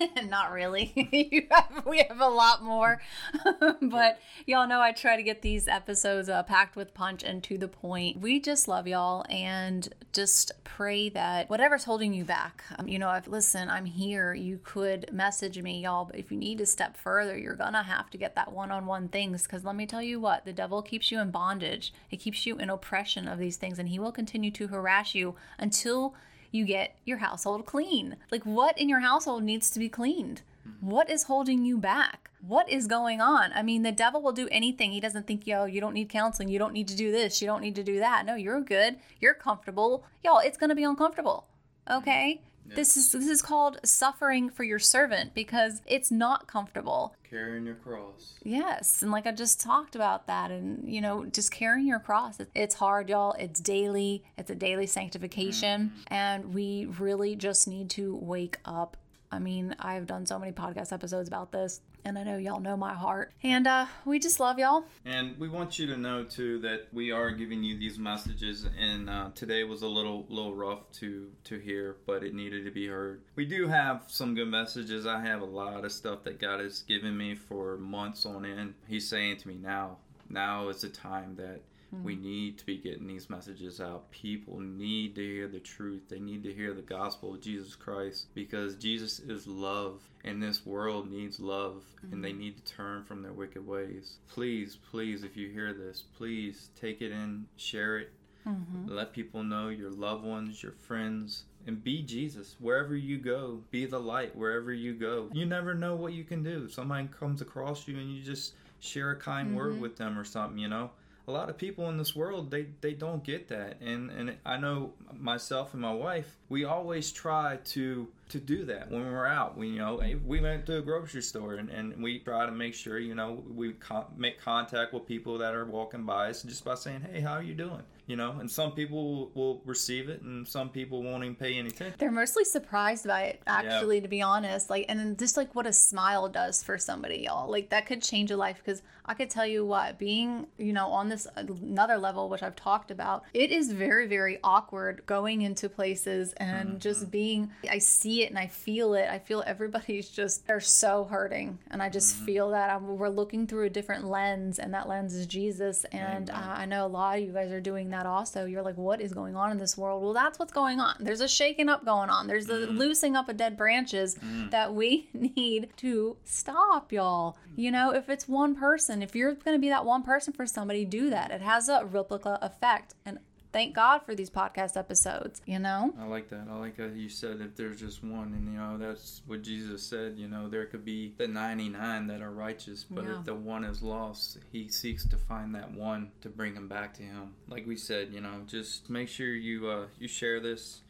Not 0.28 0.52
really. 0.52 1.46
have, 1.50 1.84
we 1.86 1.98
have 1.98 2.20
a 2.20 2.28
lot 2.28 2.62
more. 2.62 3.00
but 3.82 4.20
y'all 4.46 4.66
know 4.66 4.80
I 4.80 4.92
try 4.92 5.16
to 5.16 5.22
get 5.22 5.42
these 5.42 5.68
episodes 5.68 6.28
uh, 6.28 6.42
packed 6.42 6.76
with 6.76 6.94
punch 6.94 7.22
and 7.22 7.42
to 7.44 7.58
the 7.58 7.68
point. 7.68 8.20
We 8.20 8.40
just 8.40 8.68
love 8.68 8.86
y'all 8.86 9.24
and 9.28 9.88
just 10.12 10.52
pray 10.64 11.08
that 11.10 11.50
whatever's 11.50 11.84
holding 11.84 12.14
you 12.14 12.24
back, 12.24 12.64
um, 12.78 12.88
you 12.88 12.98
know, 12.98 13.12
if 13.12 13.26
listen, 13.26 13.68
I'm 13.68 13.84
here. 13.84 14.34
You 14.34 14.60
could 14.62 15.12
message 15.12 15.60
me, 15.60 15.82
y'all. 15.82 16.04
But 16.04 16.16
if 16.16 16.30
you 16.30 16.38
need 16.38 16.58
to 16.58 16.66
step 16.66 16.96
further, 16.96 17.36
you're 17.36 17.54
going 17.54 17.74
to 17.74 17.82
have 17.82 18.10
to 18.10 18.18
get 18.18 18.34
that 18.34 18.52
one 18.52 18.70
on 18.70 18.86
one 18.86 19.08
things. 19.08 19.42
Because 19.42 19.64
let 19.64 19.76
me 19.76 19.86
tell 19.86 20.02
you 20.02 20.20
what, 20.20 20.44
the 20.44 20.52
devil 20.52 20.82
keeps 20.82 21.10
you 21.10 21.20
in 21.20 21.30
bondage, 21.30 21.92
it 22.10 22.16
keeps 22.16 22.46
you 22.46 22.56
in 22.56 22.70
oppression 22.70 23.28
of 23.28 23.38
these 23.38 23.56
things, 23.56 23.78
and 23.78 23.88
he 23.88 23.98
will 23.98 24.12
continue 24.12 24.50
to 24.52 24.68
harass 24.68 25.14
you 25.14 25.34
until 25.58 26.14
you 26.50 26.64
get 26.64 26.96
your 27.04 27.18
household 27.18 27.66
clean. 27.66 28.16
Like, 28.30 28.44
what 28.44 28.78
in 28.78 28.88
your 28.88 29.00
household 29.00 29.42
needs 29.42 29.70
to 29.70 29.78
be 29.78 29.88
cleaned? 29.88 30.42
Mm-hmm. 30.68 30.88
What 30.88 31.10
is 31.10 31.24
holding 31.24 31.64
you 31.64 31.78
back? 31.78 32.30
What 32.46 32.68
is 32.68 32.86
going 32.86 33.20
on? 33.20 33.52
I 33.54 33.62
mean, 33.62 33.82
the 33.82 33.92
devil 33.92 34.22
will 34.22 34.32
do 34.32 34.48
anything. 34.50 34.92
He 34.92 35.00
doesn't 35.00 35.26
think, 35.26 35.46
yo, 35.46 35.64
you 35.64 35.80
don't 35.80 35.94
need 35.94 36.08
counseling. 36.08 36.48
You 36.48 36.58
don't 36.58 36.72
need 36.72 36.88
to 36.88 36.96
do 36.96 37.10
this. 37.10 37.40
You 37.40 37.48
don't 37.48 37.62
need 37.62 37.74
to 37.74 37.82
do 37.82 37.98
that. 37.98 38.24
No, 38.24 38.34
you're 38.36 38.60
good. 38.60 38.96
You're 39.20 39.34
comfortable. 39.34 40.04
Y'all, 40.24 40.38
it's 40.38 40.56
going 40.56 40.70
to 40.70 40.76
be 40.76 40.84
uncomfortable. 40.84 41.46
Mm-hmm. 41.88 41.98
Okay? 41.98 42.40
This 42.74 42.96
is 42.96 43.12
this 43.12 43.28
is 43.28 43.42
called 43.42 43.78
suffering 43.84 44.50
for 44.50 44.64
your 44.64 44.78
servant 44.78 45.34
because 45.34 45.82
it's 45.86 46.10
not 46.10 46.46
comfortable. 46.46 47.14
Carrying 47.28 47.66
your 47.66 47.74
cross. 47.76 48.34
Yes, 48.42 49.02
and 49.02 49.10
like 49.10 49.26
I 49.26 49.32
just 49.32 49.60
talked 49.60 49.94
about 49.94 50.26
that, 50.26 50.50
and 50.50 50.88
you 50.92 51.00
know, 51.00 51.24
just 51.26 51.52
carrying 51.52 51.86
your 51.86 52.00
cross. 52.00 52.38
It's 52.54 52.74
hard, 52.74 53.08
y'all. 53.08 53.32
It's 53.38 53.60
daily. 53.60 54.24
It's 54.36 54.50
a 54.50 54.54
daily 54.54 54.86
sanctification, 54.86 55.90
mm-hmm. 55.90 56.14
and 56.14 56.54
we 56.54 56.86
really 56.98 57.36
just 57.36 57.68
need 57.68 57.90
to 57.90 58.16
wake 58.16 58.58
up 58.64 58.96
I 59.30 59.38
mean, 59.38 59.74
I've 59.78 60.06
done 60.06 60.26
so 60.26 60.38
many 60.38 60.52
podcast 60.52 60.92
episodes 60.92 61.28
about 61.28 61.52
this, 61.52 61.80
and 62.06 62.16
I 62.16 62.22
know 62.22 62.36
y'all 62.36 62.60
know 62.60 62.76
my 62.76 62.94
heart. 62.94 63.32
And 63.42 63.66
uh, 63.66 63.86
we 64.04 64.20
just 64.20 64.38
love 64.38 64.60
y'all. 64.60 64.84
And 65.04 65.36
we 65.38 65.48
want 65.48 65.78
you 65.78 65.88
to 65.88 65.96
know 65.96 66.22
too 66.22 66.60
that 66.60 66.86
we 66.92 67.10
are 67.10 67.32
giving 67.32 67.64
you 67.64 67.76
these 67.76 67.98
messages, 67.98 68.66
and 68.80 69.10
uh, 69.10 69.30
today 69.34 69.64
was 69.64 69.82
a 69.82 69.88
little 69.88 70.24
little 70.28 70.54
rough 70.54 70.90
to 71.00 71.30
to 71.44 71.58
hear, 71.58 71.96
but 72.06 72.22
it 72.22 72.32
needed 72.32 72.64
to 72.64 72.70
be 72.70 72.86
heard. 72.86 73.22
We 73.34 73.44
do 73.44 73.66
have 73.66 74.04
some 74.06 74.34
good 74.34 74.48
messages. 74.48 75.06
I 75.06 75.20
have 75.20 75.42
a 75.42 75.46
lot 75.46 75.84
of 75.84 75.90
stuff 75.90 76.22
that 76.24 76.40
God 76.40 76.60
has 76.60 76.82
given 76.82 77.16
me 77.16 77.34
for 77.34 77.76
months 77.76 78.24
on 78.24 78.44
end. 78.46 78.74
He's 78.86 79.08
saying 79.08 79.38
to 79.38 79.48
me 79.48 79.58
now, 79.60 79.96
now 80.30 80.68
is 80.68 80.82
the 80.82 80.88
time 80.88 81.34
that 81.36 81.60
Mm-hmm. 81.96 82.06
We 82.06 82.16
need 82.16 82.58
to 82.58 82.66
be 82.66 82.76
getting 82.76 83.06
these 83.06 83.30
messages 83.30 83.80
out. 83.80 84.10
People 84.10 84.60
need 84.60 85.14
to 85.14 85.22
hear 85.22 85.48
the 85.48 85.60
truth. 85.60 86.02
They 86.08 86.20
need 86.20 86.42
to 86.44 86.52
hear 86.52 86.74
the 86.74 86.82
gospel 86.82 87.34
of 87.34 87.40
Jesus 87.40 87.74
Christ 87.74 88.26
because 88.34 88.76
Jesus 88.76 89.20
is 89.20 89.46
love 89.46 90.02
and 90.24 90.42
this 90.42 90.66
world 90.66 91.10
needs 91.10 91.40
love 91.40 91.84
mm-hmm. 91.98 92.14
and 92.14 92.24
they 92.24 92.30
mm-hmm. 92.30 92.40
need 92.40 92.64
to 92.64 92.72
turn 92.74 93.04
from 93.04 93.22
their 93.22 93.32
wicked 93.32 93.66
ways. 93.66 94.16
Please, 94.28 94.76
please, 94.90 95.24
if 95.24 95.36
you 95.36 95.48
hear 95.48 95.72
this, 95.72 96.04
please 96.16 96.70
take 96.80 97.00
it 97.00 97.12
in, 97.12 97.46
share 97.56 97.98
it. 97.98 98.12
Mm-hmm. 98.46 98.88
Let 98.88 99.12
people 99.12 99.42
know 99.42 99.68
your 99.68 99.90
loved 99.90 100.24
ones, 100.24 100.62
your 100.62 100.72
friends, 100.72 101.44
and 101.66 101.82
be 101.82 102.02
Jesus 102.02 102.54
wherever 102.60 102.94
you 102.94 103.18
go. 103.18 103.60
Be 103.72 103.86
the 103.86 103.98
light 103.98 104.36
wherever 104.36 104.72
you 104.72 104.94
go. 104.94 105.28
You 105.32 105.46
never 105.46 105.74
know 105.74 105.96
what 105.96 106.12
you 106.12 106.22
can 106.22 106.44
do. 106.44 106.68
Somebody 106.68 107.08
comes 107.08 107.40
across 107.40 107.88
you 107.88 107.98
and 107.98 108.08
you 108.14 108.22
just 108.22 108.54
share 108.78 109.10
a 109.10 109.16
kind 109.16 109.48
mm-hmm. 109.48 109.56
word 109.56 109.80
with 109.80 109.96
them 109.96 110.16
or 110.16 110.24
something, 110.24 110.58
you 110.58 110.68
know 110.68 110.90
a 111.28 111.32
lot 111.32 111.50
of 111.50 111.58
people 111.58 111.88
in 111.88 111.96
this 111.96 112.14
world 112.14 112.50
they, 112.50 112.66
they 112.80 112.92
don't 112.92 113.24
get 113.24 113.48
that. 113.48 113.80
And 113.80 114.10
and 114.10 114.36
I 114.44 114.56
know 114.56 114.92
myself 115.12 115.72
and 115.72 115.82
my 115.82 115.92
wife 115.92 116.36
we 116.48 116.64
always 116.64 117.12
try 117.12 117.58
to 117.64 118.08
to 118.28 118.38
do 118.38 118.64
that 118.64 118.90
when 118.90 119.02
we're 119.02 119.26
out. 119.26 119.56
We 119.56 119.68
you 119.68 119.78
know 119.78 120.00
we 120.24 120.40
went 120.40 120.66
to 120.66 120.78
a 120.78 120.82
grocery 120.82 121.22
store 121.22 121.54
and, 121.54 121.70
and 121.70 122.02
we 122.02 122.18
try 122.20 122.46
to 122.46 122.52
make 122.52 122.74
sure 122.74 122.98
you 122.98 123.14
know 123.14 123.42
we 123.48 123.72
con- 123.72 124.06
make 124.16 124.40
contact 124.40 124.92
with 124.92 125.06
people 125.06 125.38
that 125.38 125.54
are 125.54 125.64
walking 125.64 126.04
by 126.04 126.30
us 126.30 126.42
just 126.42 126.64
by 126.64 126.74
saying 126.74 127.06
hey 127.12 127.20
how 127.20 127.32
are 127.32 127.42
you 127.42 127.54
doing 127.54 127.82
you 128.06 128.16
know 128.16 128.36
and 128.40 128.50
some 128.50 128.72
people 128.72 129.30
will 129.34 129.62
receive 129.64 130.08
it 130.08 130.22
and 130.22 130.46
some 130.46 130.68
people 130.68 131.02
won't 131.02 131.24
even 131.24 131.34
pay 131.34 131.58
any 131.58 131.68
attention 131.68 131.94
they're 131.98 132.10
mostly 132.10 132.44
surprised 132.44 133.06
by 133.06 133.22
it 133.22 133.42
actually 133.46 134.00
to 134.00 134.08
be 134.08 134.22
honest. 134.22 134.70
Like 134.70 134.86
and 134.88 134.98
then 134.98 135.16
just 135.16 135.36
like 135.36 135.54
what 135.54 135.66
a 135.66 135.72
smile 135.72 136.28
does 136.28 136.62
for 136.62 136.78
somebody 136.78 137.24
y'all. 137.26 137.50
Like 137.50 137.70
that 137.70 137.86
could 137.86 138.02
change 138.02 138.30
a 138.30 138.36
life 138.36 138.60
because 138.64 138.82
i 139.06 139.14
could 139.14 139.30
tell 139.30 139.46
you 139.46 139.64
what 139.64 139.98
being 139.98 140.46
you 140.58 140.72
know 140.72 140.88
on 140.88 141.08
this 141.08 141.26
another 141.36 141.96
level 141.96 142.28
which 142.28 142.42
i've 142.42 142.56
talked 142.56 142.90
about 142.90 143.24
it 143.32 143.50
is 143.50 143.72
very 143.72 144.06
very 144.06 144.38
awkward 144.42 145.02
going 145.06 145.42
into 145.42 145.68
places 145.68 146.32
and 146.34 146.68
mm-hmm. 146.70 146.78
just 146.78 147.10
being 147.10 147.50
i 147.70 147.78
see 147.78 148.22
it 148.22 148.30
and 148.30 148.38
i 148.38 148.46
feel 148.46 148.94
it. 148.94 149.08
I 149.08 149.18
feel 149.18 149.42
everybody's 149.46 150.08
just 150.08 150.46
they're 150.46 150.60
so 150.60 151.04
hurting 151.04 151.58
and 151.70 151.82
i 151.82 151.88
just 151.88 152.16
mm-hmm. 152.16 152.26
feel 152.26 152.50
that 152.50 152.70
I'm, 152.70 152.98
we're 152.98 153.08
looking 153.08 153.46
through 153.46 153.66
a 153.66 153.70
different 153.70 154.04
lens 154.04 154.58
and 154.58 154.74
that 154.74 154.88
lens 154.88 155.14
is 155.14 155.26
jesus 155.26 155.84
and 155.92 156.30
uh, 156.30 156.34
i 156.34 156.66
know 156.66 156.84
a 156.84 156.88
lot 156.88 157.18
of 157.18 157.24
you 157.24 157.32
guys 157.32 157.52
are 157.52 157.60
doing 157.60 157.90
that 157.90 157.95
that 157.96 158.06
also. 158.06 158.44
You're 158.44 158.62
like, 158.62 158.76
what 158.76 159.00
is 159.00 159.12
going 159.12 159.36
on 159.36 159.50
in 159.50 159.58
this 159.58 159.76
world? 159.76 160.02
Well, 160.02 160.12
that's 160.12 160.38
what's 160.38 160.52
going 160.52 160.80
on. 160.80 160.96
There's 161.00 161.20
a 161.20 161.28
shaking 161.28 161.68
up 161.68 161.84
going 161.84 162.10
on. 162.10 162.26
There's 162.26 162.48
a 162.48 162.66
mm. 162.66 162.76
loosing 162.76 163.16
up 163.16 163.28
of 163.28 163.36
dead 163.36 163.56
branches 163.56 164.16
mm. 164.16 164.50
that 164.50 164.74
we 164.74 165.08
need 165.14 165.70
to 165.78 166.16
stop, 166.24 166.92
y'all. 166.92 167.38
You 167.56 167.70
know, 167.70 167.90
if 167.90 168.08
it's 168.08 168.28
one 168.28 168.54
person, 168.54 169.02
if 169.02 169.14
you're 169.14 169.34
going 169.34 169.56
to 169.56 169.60
be 169.60 169.70
that 169.70 169.84
one 169.84 170.02
person 170.02 170.32
for 170.32 170.46
somebody, 170.46 170.84
do 170.84 171.10
that. 171.10 171.30
It 171.30 171.40
has 171.40 171.68
a 171.68 171.84
replica 171.84 172.38
effect. 172.42 172.94
And 173.04 173.18
thank 173.56 173.74
God 173.74 174.02
for 174.02 174.14
these 174.14 174.28
podcast 174.28 174.76
episodes, 174.76 175.40
you 175.46 175.58
know? 175.58 175.94
I 175.98 176.04
like 176.04 176.28
that. 176.28 176.46
I 176.50 176.58
like 176.58 176.76
that 176.76 176.92
you 176.92 177.08
said 177.08 177.40
if 177.40 177.56
there's 177.56 177.80
just 177.80 178.04
one, 178.04 178.34
and 178.34 178.52
you 178.52 178.58
know, 178.58 178.76
that's 178.76 179.22
what 179.26 179.40
Jesus 179.40 179.82
said, 179.82 180.18
you 180.18 180.28
know, 180.28 180.46
there 180.46 180.66
could 180.66 180.84
be 180.84 181.14
the 181.16 181.26
99 181.26 182.06
that 182.08 182.20
are 182.20 182.30
righteous, 182.30 182.84
but 182.84 183.04
yeah. 183.04 183.18
if 183.18 183.24
the 183.24 183.34
one 183.34 183.64
is 183.64 183.80
lost, 183.80 184.36
he 184.52 184.68
seeks 184.68 185.06
to 185.06 185.16
find 185.16 185.54
that 185.54 185.70
one 185.72 186.10
to 186.20 186.28
bring 186.28 186.54
him 186.54 186.68
back 186.68 186.92
to 186.98 187.02
him. 187.02 187.32
Like 187.48 187.66
we 187.66 187.76
said, 187.76 188.10
you 188.12 188.20
know, 188.20 188.42
just 188.46 188.90
make 188.90 189.08
sure 189.08 189.28
you 189.28 189.70
uh, 189.70 189.86
you 189.98 190.06
share 190.06 190.38
this, 190.38 190.82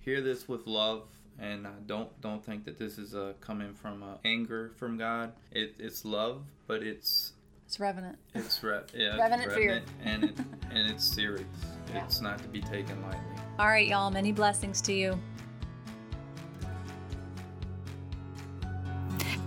hear 0.00 0.22
this 0.22 0.48
with 0.48 0.66
love, 0.66 1.02
and 1.38 1.66
uh, 1.66 1.72
don't 1.84 2.18
don't 2.22 2.42
think 2.42 2.64
that 2.64 2.78
this 2.78 2.96
is 2.96 3.14
uh, 3.14 3.34
coming 3.42 3.74
from 3.74 4.02
uh, 4.02 4.14
anger 4.24 4.72
from 4.78 4.96
God. 4.96 5.34
It, 5.52 5.74
it's 5.78 6.06
love, 6.06 6.40
but 6.66 6.82
it's 6.82 7.33
it's 7.66 7.80
revenant. 7.80 8.18
It's 8.34 8.62
re- 8.62 8.80
yeah, 8.94 9.16
revenant, 9.16 9.48
revenant 9.48 9.52
fear, 9.54 9.82
and 10.04 10.24
it, 10.24 10.38
and 10.70 10.90
it's 10.90 11.04
serious. 11.04 11.44
Yeah. 11.92 12.02
It's 12.06 12.20
not 12.20 12.38
to 12.38 12.48
be 12.48 12.60
taken 12.60 13.00
lightly. 13.02 13.20
All 13.56 13.68
right, 13.68 13.86
y'all. 13.86 14.10
Many 14.10 14.32
blessings 14.32 14.80
to 14.80 14.92
you. 14.92 15.16